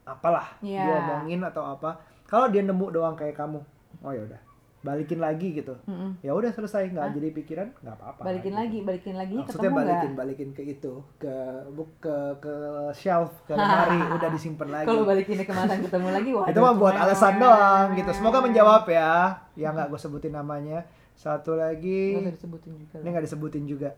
apalah 0.02 0.56
Iya. 0.64 0.80
dia 0.80 0.94
omongin 0.98 1.44
atau 1.44 1.68
apa. 1.68 2.00
Kalau 2.24 2.48
dia 2.48 2.64
nemu 2.64 2.88
doang 2.88 3.20
kayak 3.20 3.36
kamu, 3.36 3.60
oh 4.00 4.12
ya 4.12 4.24
udah, 4.24 4.40
balikin 4.86 5.20
lagi 5.20 5.58
gitu. 5.58 5.74
Mm-mm. 5.90 6.22
Ya 6.22 6.32
udah 6.38 6.54
selesai 6.54 6.94
nggak 6.94 7.06
Hah? 7.10 7.14
jadi 7.18 7.28
pikiran 7.34 7.68
nggak 7.82 7.96
apa-apa. 7.98 8.22
balikin 8.24 8.54
gitu. 8.54 8.62
lagi 8.62 8.78
balikin 8.86 9.16
lagi 9.18 9.36
Maksudnya 9.36 9.58
ketemu 9.58 9.78
balikin 9.78 10.10
nggak 10.10 10.20
balikin 10.22 10.50
ke 10.54 10.64
itu 10.64 10.94
ke 11.18 11.36
buk 11.74 11.90
ke 11.98 12.16
ke 12.40 12.56
shelf 12.94 13.32
ke 13.50 13.54
lemari 13.58 14.00
udah 14.16 14.30
disimpan 14.30 14.70
lagi. 14.70 14.88
kalau 14.88 15.04
balikinnya 15.04 15.46
ke 15.50 15.54
mantan 15.54 15.80
ketemu 15.90 16.08
lagi 16.14 16.30
wah 16.38 16.46
itu 16.46 16.60
mah 16.62 16.74
buat 16.78 16.96
alasan 16.96 17.34
doang 17.42 17.88
gitu. 17.98 18.12
Semoga 18.14 18.38
menjawab 18.46 18.84
ya. 18.86 19.42
Ya 19.58 19.74
nggak 19.74 19.90
gue 19.90 20.00
sebutin 20.00 20.34
namanya. 20.38 20.86
Satu 21.18 21.58
lagi 21.58 22.14
usah 22.22 22.30
disebutin 22.30 22.74
juga 22.78 22.96
ini 23.02 23.08
nggak 23.10 23.26
disebutin 23.26 23.64
juga. 23.66 23.90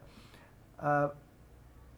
Eh, 0.79 1.07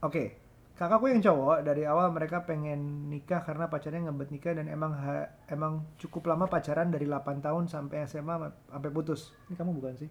Oke, 0.02 0.41
kakakku 0.82 1.14
yang 1.14 1.22
cowok 1.22 1.62
dari 1.62 1.86
awal 1.86 2.10
mereka 2.10 2.42
pengen 2.42 3.06
nikah 3.06 3.46
karena 3.46 3.70
pacarnya 3.70 4.10
ngebet 4.10 4.34
nikah 4.34 4.58
dan 4.58 4.66
emang 4.66 4.98
ha- 4.98 5.30
emang 5.46 5.86
cukup 6.02 6.26
lama 6.34 6.50
pacaran 6.50 6.90
dari 6.90 7.06
8 7.06 7.38
tahun 7.38 7.70
sampai 7.70 8.10
SMA 8.10 8.36
ma- 8.42 8.50
sampai 8.50 8.90
putus. 8.90 9.30
Ini 9.46 9.62
kamu 9.62 9.78
bukan 9.78 9.94
sih? 10.02 10.10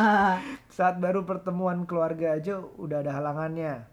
Saat 0.80 0.96
baru 1.04 1.28
pertemuan 1.28 1.84
keluarga 1.84 2.32
aja 2.32 2.64
udah 2.80 3.04
ada 3.04 3.12
halangannya. 3.12 3.84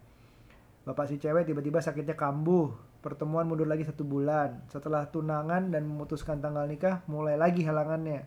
Bapak 0.88 1.12
si 1.12 1.20
cewek 1.20 1.44
tiba-tiba 1.44 1.84
sakitnya 1.84 2.16
kambuh. 2.16 2.72
Pertemuan 3.04 3.44
mundur 3.44 3.68
lagi 3.68 3.84
satu 3.84 4.00
bulan. 4.00 4.64
Setelah 4.72 5.12
tunangan 5.12 5.68
dan 5.68 5.84
memutuskan 5.84 6.40
tanggal 6.40 6.64
nikah, 6.64 7.04
mulai 7.04 7.36
lagi 7.36 7.68
halangannya. 7.68 8.24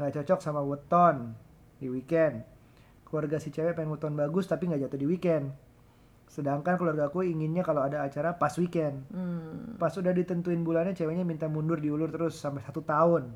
Nggak 0.00 0.24
cocok 0.24 0.40
sama 0.40 0.64
weton 0.64 1.36
di 1.76 1.92
weekend. 1.92 2.48
Keluarga 3.04 3.36
si 3.36 3.52
cewek 3.52 3.76
pengen 3.76 3.92
weton 3.92 4.16
bagus 4.16 4.48
tapi 4.48 4.72
nggak 4.72 4.88
jatuh 4.88 5.00
di 5.04 5.04
weekend. 5.04 5.52
Sedangkan 6.28 6.76
keluarga 6.76 7.08
aku 7.08 7.24
inginnya 7.24 7.64
kalau 7.64 7.80
ada 7.80 8.04
acara 8.04 8.36
pas 8.36 8.52
weekend. 8.60 9.08
Hmm. 9.08 9.80
Pas 9.80 9.90
udah 9.96 10.12
ditentuin 10.12 10.60
bulannya 10.60 10.92
ceweknya 10.92 11.24
minta 11.24 11.48
mundur 11.48 11.80
diulur 11.80 12.12
terus 12.12 12.36
sampai 12.36 12.60
satu 12.62 12.84
tahun. 12.84 13.32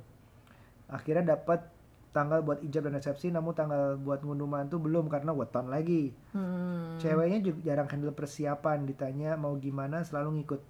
Akhirnya 0.93 1.35
dapat 1.35 1.65
tanggal 2.13 2.45
buat 2.45 2.61
ijab 2.61 2.93
dan 2.93 3.01
resepsi 3.01 3.33
namun 3.33 3.57
tanggal 3.57 3.97
buat 3.97 4.21
ngunduh 4.21 4.45
mantu 4.45 4.77
belum 4.77 5.09
karena 5.09 5.33
weton 5.33 5.73
lagi. 5.73 6.13
Hmm. 6.37 7.01
Ceweknya 7.01 7.41
juga 7.41 7.59
jarang 7.65 7.89
handle 7.89 8.13
persiapan 8.13 8.85
ditanya 8.85 9.41
mau 9.41 9.57
gimana 9.57 10.05
selalu 10.05 10.45
ngikut. 10.45 10.61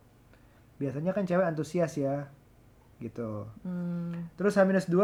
Biasanya 0.78 1.10
kan 1.10 1.26
cewek 1.26 1.42
antusias 1.42 1.98
ya. 1.98 2.30
Gitu. 3.02 3.50
Hmm. 3.66 4.30
Terus 4.38 4.54
H-2 4.54 4.94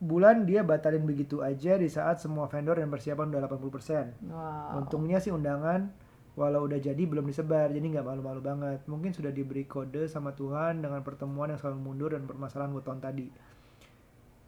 bulan 0.00 0.46
dia 0.46 0.62
batalin 0.62 1.02
begitu 1.02 1.42
aja 1.42 1.74
di 1.74 1.90
saat 1.90 2.22
semua 2.22 2.46
vendor 2.46 2.78
dan 2.78 2.86
persiapan 2.86 3.26
udah 3.26 3.42
80%. 3.50 4.30
wow 4.30 4.78
Untungnya 4.78 5.18
sih 5.18 5.34
undangan 5.34 5.90
walau 6.40 6.64
udah 6.64 6.80
jadi 6.80 7.02
belum 7.04 7.28
disebar 7.28 7.68
jadi 7.68 7.84
nggak 7.84 8.06
malu-malu 8.08 8.40
banget. 8.40 8.80
Mungkin 8.88 9.12
sudah 9.12 9.28
diberi 9.28 9.68
kode 9.68 10.08
sama 10.08 10.32
Tuhan 10.32 10.80
dengan 10.80 11.04
pertemuan 11.04 11.52
yang 11.52 11.60
selalu 11.60 11.78
mundur 11.84 12.16
dan 12.16 12.24
permasalahan 12.24 12.72
weton 12.72 12.96
tadi. 12.96 13.28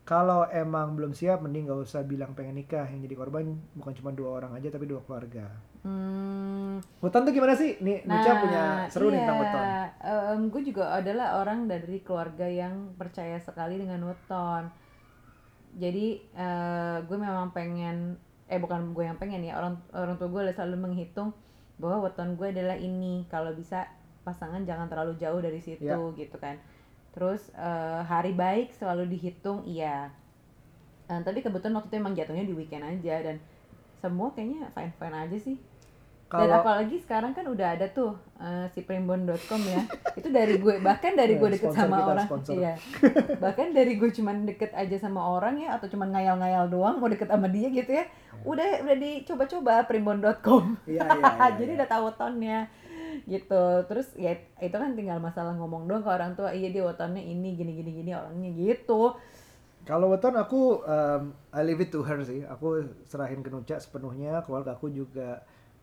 Kalau 0.03 0.49
emang 0.51 0.97
belum 0.99 1.13
siap 1.13 1.45
mending 1.45 1.69
nggak 1.69 1.85
usah 1.85 2.03
bilang 2.03 2.33
pengen 2.33 2.59
nikah 2.59 2.89
yang 2.89 3.05
jadi 3.05 3.15
korban 3.15 3.55
bukan 3.77 3.93
cuma 3.95 4.11
dua 4.11 4.41
orang 4.41 4.57
aja 4.57 4.73
tapi 4.73 4.89
dua 4.89 5.05
keluarga. 5.05 5.47
Hmm. 5.85 6.81
Weton 7.05 7.23
tuh 7.29 7.33
gimana 7.37 7.55
sih? 7.55 7.77
Nih 7.85 8.03
Nucha 8.09 8.41
punya 8.41 8.63
seru 8.89 9.13
nih 9.13 9.21
iya. 9.21 9.23
tentang 9.29 9.39
weton. 9.45 9.67
Em, 10.03 10.41
gue 10.49 10.63
juga 10.73 10.85
adalah 10.97 11.45
orang 11.45 11.69
dari 11.69 12.01
keluarga 12.01 12.49
yang 12.49 12.97
percaya 12.97 13.37
sekali 13.39 13.79
dengan 13.79 14.01
weton. 14.09 14.73
Jadi 15.77 16.07
eh, 16.35 16.97
gue 17.05 17.19
memang 17.21 17.55
pengen, 17.55 18.17
eh 18.49 18.59
bukan 18.59 18.97
gue 18.97 19.05
yang 19.07 19.21
pengen 19.21 19.45
ya 19.45 19.61
orang 19.61 19.79
orang 19.95 20.19
tua 20.19 20.27
gue 20.33 20.51
selalu 20.51 20.77
menghitung 20.83 21.31
bahwa 21.83 22.07
weton 22.07 22.39
gue 22.39 22.55
adalah 22.55 22.79
ini. 22.79 23.27
Kalau 23.27 23.51
bisa 23.53 23.91
pasangan 24.23 24.63
jangan 24.63 24.87
terlalu 24.87 25.19
jauh 25.19 25.43
dari 25.43 25.59
situ 25.59 25.83
Ya. 25.83 25.99
gitu 26.15 26.39
kan. 26.39 26.55
Terus 27.11 27.51
eh, 27.53 28.01
hari 28.07 28.33
baik 28.33 28.71
selalu 28.79 29.11
dihitung 29.11 29.67
iya. 29.67 30.15
Eh, 31.11 31.21
tapi 31.27 31.43
kebetulan 31.43 31.75
waktu 31.77 31.91
itu 31.91 31.97
emang 31.99 32.15
jatuhnya 32.15 32.47
di 32.47 32.55
weekend 32.55 32.87
aja 32.87 33.19
dan 33.21 33.37
semua 33.99 34.31
kayaknya 34.31 34.71
fine 34.71 34.95
fine 34.95 35.17
aja 35.19 35.37
sih. 35.37 35.57
Dan 36.33 36.49
Kalau 36.49 36.65
apalagi 36.65 36.97
sekarang 36.97 37.37
kan 37.37 37.45
udah 37.45 37.77
ada 37.77 37.87
tuh 37.87 38.17
eh, 38.41 38.65
si 38.73 38.81
primbon.com 38.81 39.61
ya. 39.63 39.85
itu 40.19 40.33
dari 40.33 40.57
gue 40.57 40.81
bahkan 40.81 41.13
dari 41.13 41.37
gue 41.37 41.45
Ya, 41.45 41.55
deket 41.61 41.77
sama 41.77 41.97
kita, 42.01 42.09
orang. 42.09 42.25
sponsor. 42.25 42.55
Iya. 42.57 42.73
bahkan 43.37 43.69
dari 43.71 43.93
gue 44.01 44.09
cuman 44.09 44.49
deket 44.49 44.73
aja 44.73 44.97
sama 44.97 45.21
orang 45.21 45.61
ya 45.61 45.77
atau 45.77 45.93
cuman 45.93 46.09
ngayal-ngayal 46.09 46.73
doang 46.73 46.97
mau 46.97 47.13
deket 47.13 47.29
sama 47.29 47.53
dia 47.53 47.69
gitu 47.69 47.93
ya. 47.93 48.09
Udah 48.43 48.65
udah 48.81 48.97
dicoba-coba 48.97 49.85
primbon.com. 49.85 50.65
Iya, 50.89 51.05
iya, 51.07 51.21
iya, 51.21 51.47
Jadi 51.61 51.69
iya. 51.69 51.79
udah 51.85 51.89
tahu 51.93 52.03
wetonnya 52.09 52.59
gitu. 53.29 53.65
Terus 53.85 54.09
ya 54.17 54.33
itu 54.59 54.73
kan 54.73 54.97
tinggal 54.97 55.21
masalah 55.21 55.53
ngomong 55.53 55.85
doang 55.85 56.01
ke 56.01 56.09
orang 56.09 56.33
tua. 56.33 56.49
Iya 56.51 56.73
dia 56.73 56.83
wetonnya 56.83 57.21
ini 57.21 57.53
gini 57.53 57.77
gini 57.77 57.91
gini 57.93 58.11
orangnya 58.17 58.51
gitu. 58.57 59.13
Kalau 59.83 60.09
weton 60.09 60.33
aku 60.33 60.81
um, 60.81 61.23
I 61.51 61.61
leave 61.61 61.83
it 61.83 61.91
to 61.91 62.01
her 62.01 62.23
sih. 62.23 62.41
Aku 62.47 62.81
serahin 63.05 63.43
ke 63.43 63.51
Nucha 63.51 63.77
sepenuhnya. 63.77 64.41
Keluarga 64.41 64.73
aku 64.73 64.89
juga 64.89 65.43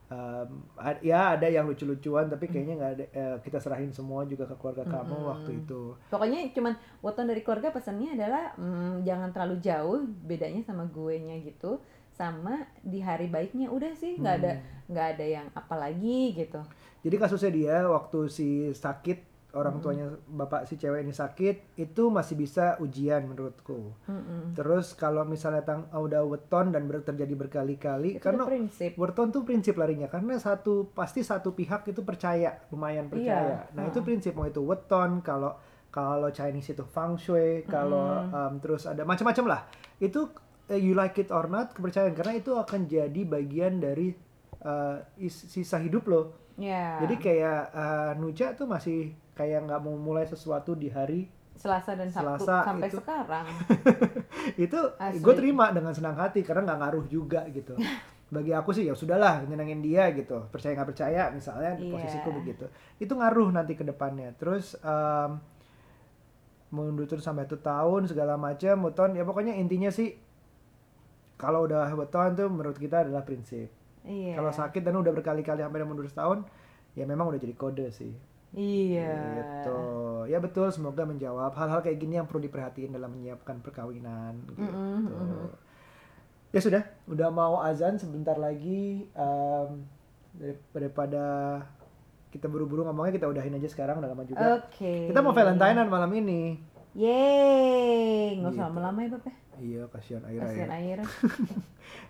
um, 0.09 0.49
ad- 0.77 1.01
ya 1.01 1.37
ada 1.37 1.47
yang 1.47 1.65
lucu-lucuan 1.69 2.27
tapi 2.27 2.49
kayaknya 2.51 2.73
nggak 2.79 2.91
ada. 2.97 3.05
eh, 3.13 3.35
kita 3.45 3.57
serahin 3.63 3.91
semua 3.93 4.25
juga 4.25 4.45
ke 4.49 4.55
keluarga 4.59 4.85
kamu 4.85 5.15
Mm-mm. 5.15 5.29
waktu 5.31 5.51
itu. 5.63 5.95
Pokoknya 6.09 6.49
cuman 6.55 6.73
weton 7.05 7.27
dari 7.29 7.41
keluarga 7.45 7.69
pesannya 7.69 8.17
adalah 8.17 8.53
mm, 8.57 9.05
jangan 9.07 9.29
terlalu 9.33 9.55
jauh 9.61 9.99
bedanya 10.25 10.61
sama 10.65 10.83
gue 10.89 11.15
nya 11.21 11.35
gitu 11.41 11.79
sama 12.09 12.67
di 12.83 12.99
hari 12.99 13.31
baiknya 13.31 13.71
udah 13.71 13.95
sih 13.95 14.19
nggak 14.19 14.35
ada 14.43 14.51
Hmm. 14.59 14.91
nggak 14.91 15.07
ada 15.15 15.25
yang 15.25 15.47
apa 15.55 15.75
lagi 15.77 16.35
gitu 16.35 16.59
Jadi 16.99 17.15
kasusnya 17.15 17.51
dia 17.55 17.75
waktu 17.87 18.19
si 18.27 18.47
sakit 18.75 19.17
orang 19.51 19.75
Mm. 19.75 19.81
tuanya 19.81 20.05
bapak 20.27 20.63
si 20.63 20.75
cewek 20.75 21.01
ini 21.01 21.09
sakit 21.09 21.55
itu 21.75 22.03
masih 22.07 22.35
bisa 22.35 22.77
ujian 22.77 23.25
menurutku. 23.25 23.97
Mm-mm. 24.05 24.53
Terus 24.53 24.93
kalau 24.93 25.23
misalnya 25.23 25.63
tang 25.63 25.89
udah 25.89 26.21
weton 26.21 26.69
dan 26.69 26.85
ber- 26.85 27.01
terjadi 27.01 27.33
berkali-kali 27.35 28.15
itu 28.15 28.21
karena 28.21 28.45
prinsip 28.45 28.93
Weton 28.93 29.29
tuh 29.29 29.41
prinsip 29.41 29.73
larinya 29.73 30.05
karena 30.05 30.38
satu 30.38 30.89
pasti 30.89 31.21
satu 31.21 31.51
pihak 31.51 31.81
itu 31.88 32.01
percaya 32.01 32.62
lumayan 32.69 33.07
percaya. 33.07 33.65
Iya, 33.65 33.73
Nah 33.73 33.83
heeh. 33.83 33.89
itu 33.89 33.99
prinsip 33.99 34.33
mau 34.33 34.45
itu 34.45 34.62
weton 34.62 35.19
kalau 35.19 35.57
kalau 35.89 36.29
Chinese 36.29 36.71
itu 36.71 36.85
feng 36.85 37.17
shui 37.17 37.65
kalau 37.65 38.21
Mm. 38.23 38.29
um, 38.31 38.53
terus 38.59 38.85
ada 38.85 39.01
macam-macam 39.01 39.45
lah 39.47 39.62
itu 39.97 40.29
eh, 40.67 40.77
you 40.77 40.93
like 40.93 41.17
it 41.17 41.33
or 41.33 41.49
not 41.49 41.73
kepercayaan 41.73 42.13
karena 42.13 42.38
itu 42.38 42.53
akan 42.53 42.85
jadi 42.85 43.21
bagian 43.25 43.81
dari 43.81 44.13
uh, 44.62 45.01
is- 45.17 45.49
sisa 45.49 45.77
hidup 45.77 46.05
lo. 46.05 46.21
ya 46.55 46.99
Jadi 46.99 47.15
kayak 47.17 47.62
uh, 47.71 48.12
Nuja 48.13 48.51
tuh 48.51 48.67
masih 48.67 49.15
kayak 49.39 49.63
nggak 49.63 49.80
mau 49.80 49.95
mulai 49.95 50.28
sesuatu 50.28 50.75
di 50.75 50.91
hari 50.91 51.32
selasa 51.56 51.95
dan 51.95 52.08
sabtu 52.08 52.43
Selasa 52.43 52.56
sampai 52.67 52.88
itu- 52.88 52.99
sekarang. 52.99 53.45
Itu 54.67 54.80
gue 54.95 55.34
terima 55.36 55.71
dengan 55.71 55.91
senang 55.91 56.15
hati 56.15 56.43
karena 56.43 56.67
nggak 56.67 56.80
ngaruh 56.80 57.06
juga 57.08 57.47
gitu. 57.52 57.75
Bagi 58.36 58.54
aku 58.54 58.69
sih 58.71 58.86
ya 58.86 58.93
sudahlah 58.93 59.43
nyenengin 59.43 59.80
dia 59.80 60.08
gitu. 60.12 60.43
Percaya 60.52 60.75
nggak 60.75 60.89
percaya 60.91 61.32
misalnya 61.32 61.75
Iya. 61.75 61.91
posisiku 61.95 62.30
begitu. 62.32 62.63
Itu 62.95 63.15
ngaruh 63.15 63.52
nanti 63.52 63.75
ke 63.75 63.84
depannya. 63.84 64.32
Terus 64.39 64.80
em, 64.80 65.39
mundur 66.69 67.10
sampai 67.17 67.43
satu 67.43 67.60
tahun 67.60 68.06
segala 68.08 68.38
macam 68.38 68.86
weton 68.86 69.17
ya 69.17 69.25
pokoknya 69.25 69.58
intinya 69.58 69.89
sih 69.89 70.13
kalau 71.36 71.65
udah 71.65 71.89
weton 71.91 72.38
tuh 72.38 72.47
menurut 72.47 72.78
kita 72.78 73.04
adalah 73.04 73.25
prinsip. 73.25 73.67
Iya. 74.08 74.39
Kalau 74.39 74.52
sakit 74.54 74.80
dan 74.80 74.95
udah 74.95 75.12
berkali-kali 75.12 75.60
sampai 75.60 75.84
mundur 75.84 76.08
setahun 76.08 76.45
ya 76.95 77.04
memang 77.04 77.28
udah 77.28 77.39
jadi 77.41 77.52
kode 77.54 77.91
sih 77.91 78.13
iya 78.51 79.13
gitu 79.38 79.79
ya 80.25 80.38
betul 80.38 80.67
semoga 80.69 81.03
menjawab 81.03 81.53
hal-hal 81.53 81.79
kayak 81.79 81.97
gini 81.97 82.17
yang 82.17 82.25
perlu 82.25 82.41
diperhatiin 82.41 82.91
dalam 82.91 83.12
menyiapkan 83.12 83.59
perkawinan 83.59 84.41
gitu 84.47 84.62
Mm-mm, 84.62 84.99
mm-mm. 85.05 85.47
Ya 86.49 86.57
sudah, 86.59 86.81
udah 87.05 87.29
mau 87.29 87.62
azan 87.62 88.01
sebentar 88.01 88.33
lagi. 88.33 89.05
dari- 90.31 90.57
daripada 90.71 91.25
kita 92.29 92.45
buru-buru 92.45 92.85
ngomongnya 92.85 93.13
kita 93.15 93.29
udahin 93.29 93.53
aja 93.53 93.65
sekarang 93.65 94.01
udah 94.01 94.09
lama 94.09 94.25
juga. 94.25 94.57
Oke. 94.57 95.09
Kita 95.09 95.21
mau 95.21 95.29
Valentinean 95.29 95.85
malam 95.85 96.09
ini. 96.09 96.57
Yeay, 96.97 98.38
nggak 98.38 98.49
usah 98.49 98.57
Gitu. 98.57 98.65
lama-lama 98.65 98.99
ya, 98.99 99.09
Beb. 99.13 99.25
Ya. 99.59 99.83
Iya, 99.83 99.83
kasihan 99.91 100.23
Aira 100.23 100.47
Kasihan 100.47 100.71
ya. 100.71 100.77
air. 100.79 100.99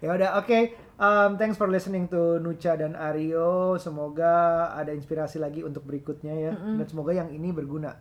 Ya 0.04 0.12
udah, 0.12 0.30
oke. 0.38 0.76
Um, 0.96 1.40
thanks 1.40 1.56
for 1.56 1.72
listening 1.72 2.08
to 2.08 2.36
Nucha 2.38 2.76
dan 2.76 2.94
Aryo. 2.94 3.80
Semoga 3.80 4.68
ada 4.72 4.92
inspirasi 4.92 5.40
lagi 5.40 5.64
untuk 5.64 5.88
berikutnya 5.88 6.36
ya. 6.36 6.52
Dan 6.52 6.84
semoga 6.84 7.16
yang 7.16 7.32
ini 7.32 7.50
berguna. 7.50 7.96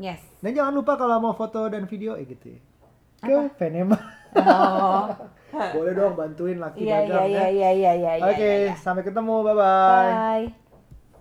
Yes. 0.00 0.24
Dan 0.40 0.56
jangan 0.56 0.72
lupa 0.72 0.96
kalau 0.96 1.20
mau 1.20 1.36
foto 1.36 1.68
dan 1.68 1.84
video 1.84 2.16
ya 2.16 2.24
gitu 2.24 2.56
ya. 2.56 2.60
Ke 3.20 3.36
Venema. 3.60 4.00
Oh. 4.32 5.12
Boleh 5.76 5.92
dong 5.92 6.16
bantuin 6.16 6.56
laki 6.56 6.88
Iya, 6.88 6.88
iya, 6.88 7.00
dagang 7.04 7.28
iya, 7.28 7.36
ya. 7.36 7.48
iya, 7.52 7.70
iya, 7.92 7.92
iya. 8.16 8.24
Oke, 8.24 8.40
iya, 8.40 8.56
iya. 8.70 8.74
sampai 8.80 9.04
ketemu. 9.04 9.44
Bye-bye. 9.44 10.08
Bye. 10.08 10.69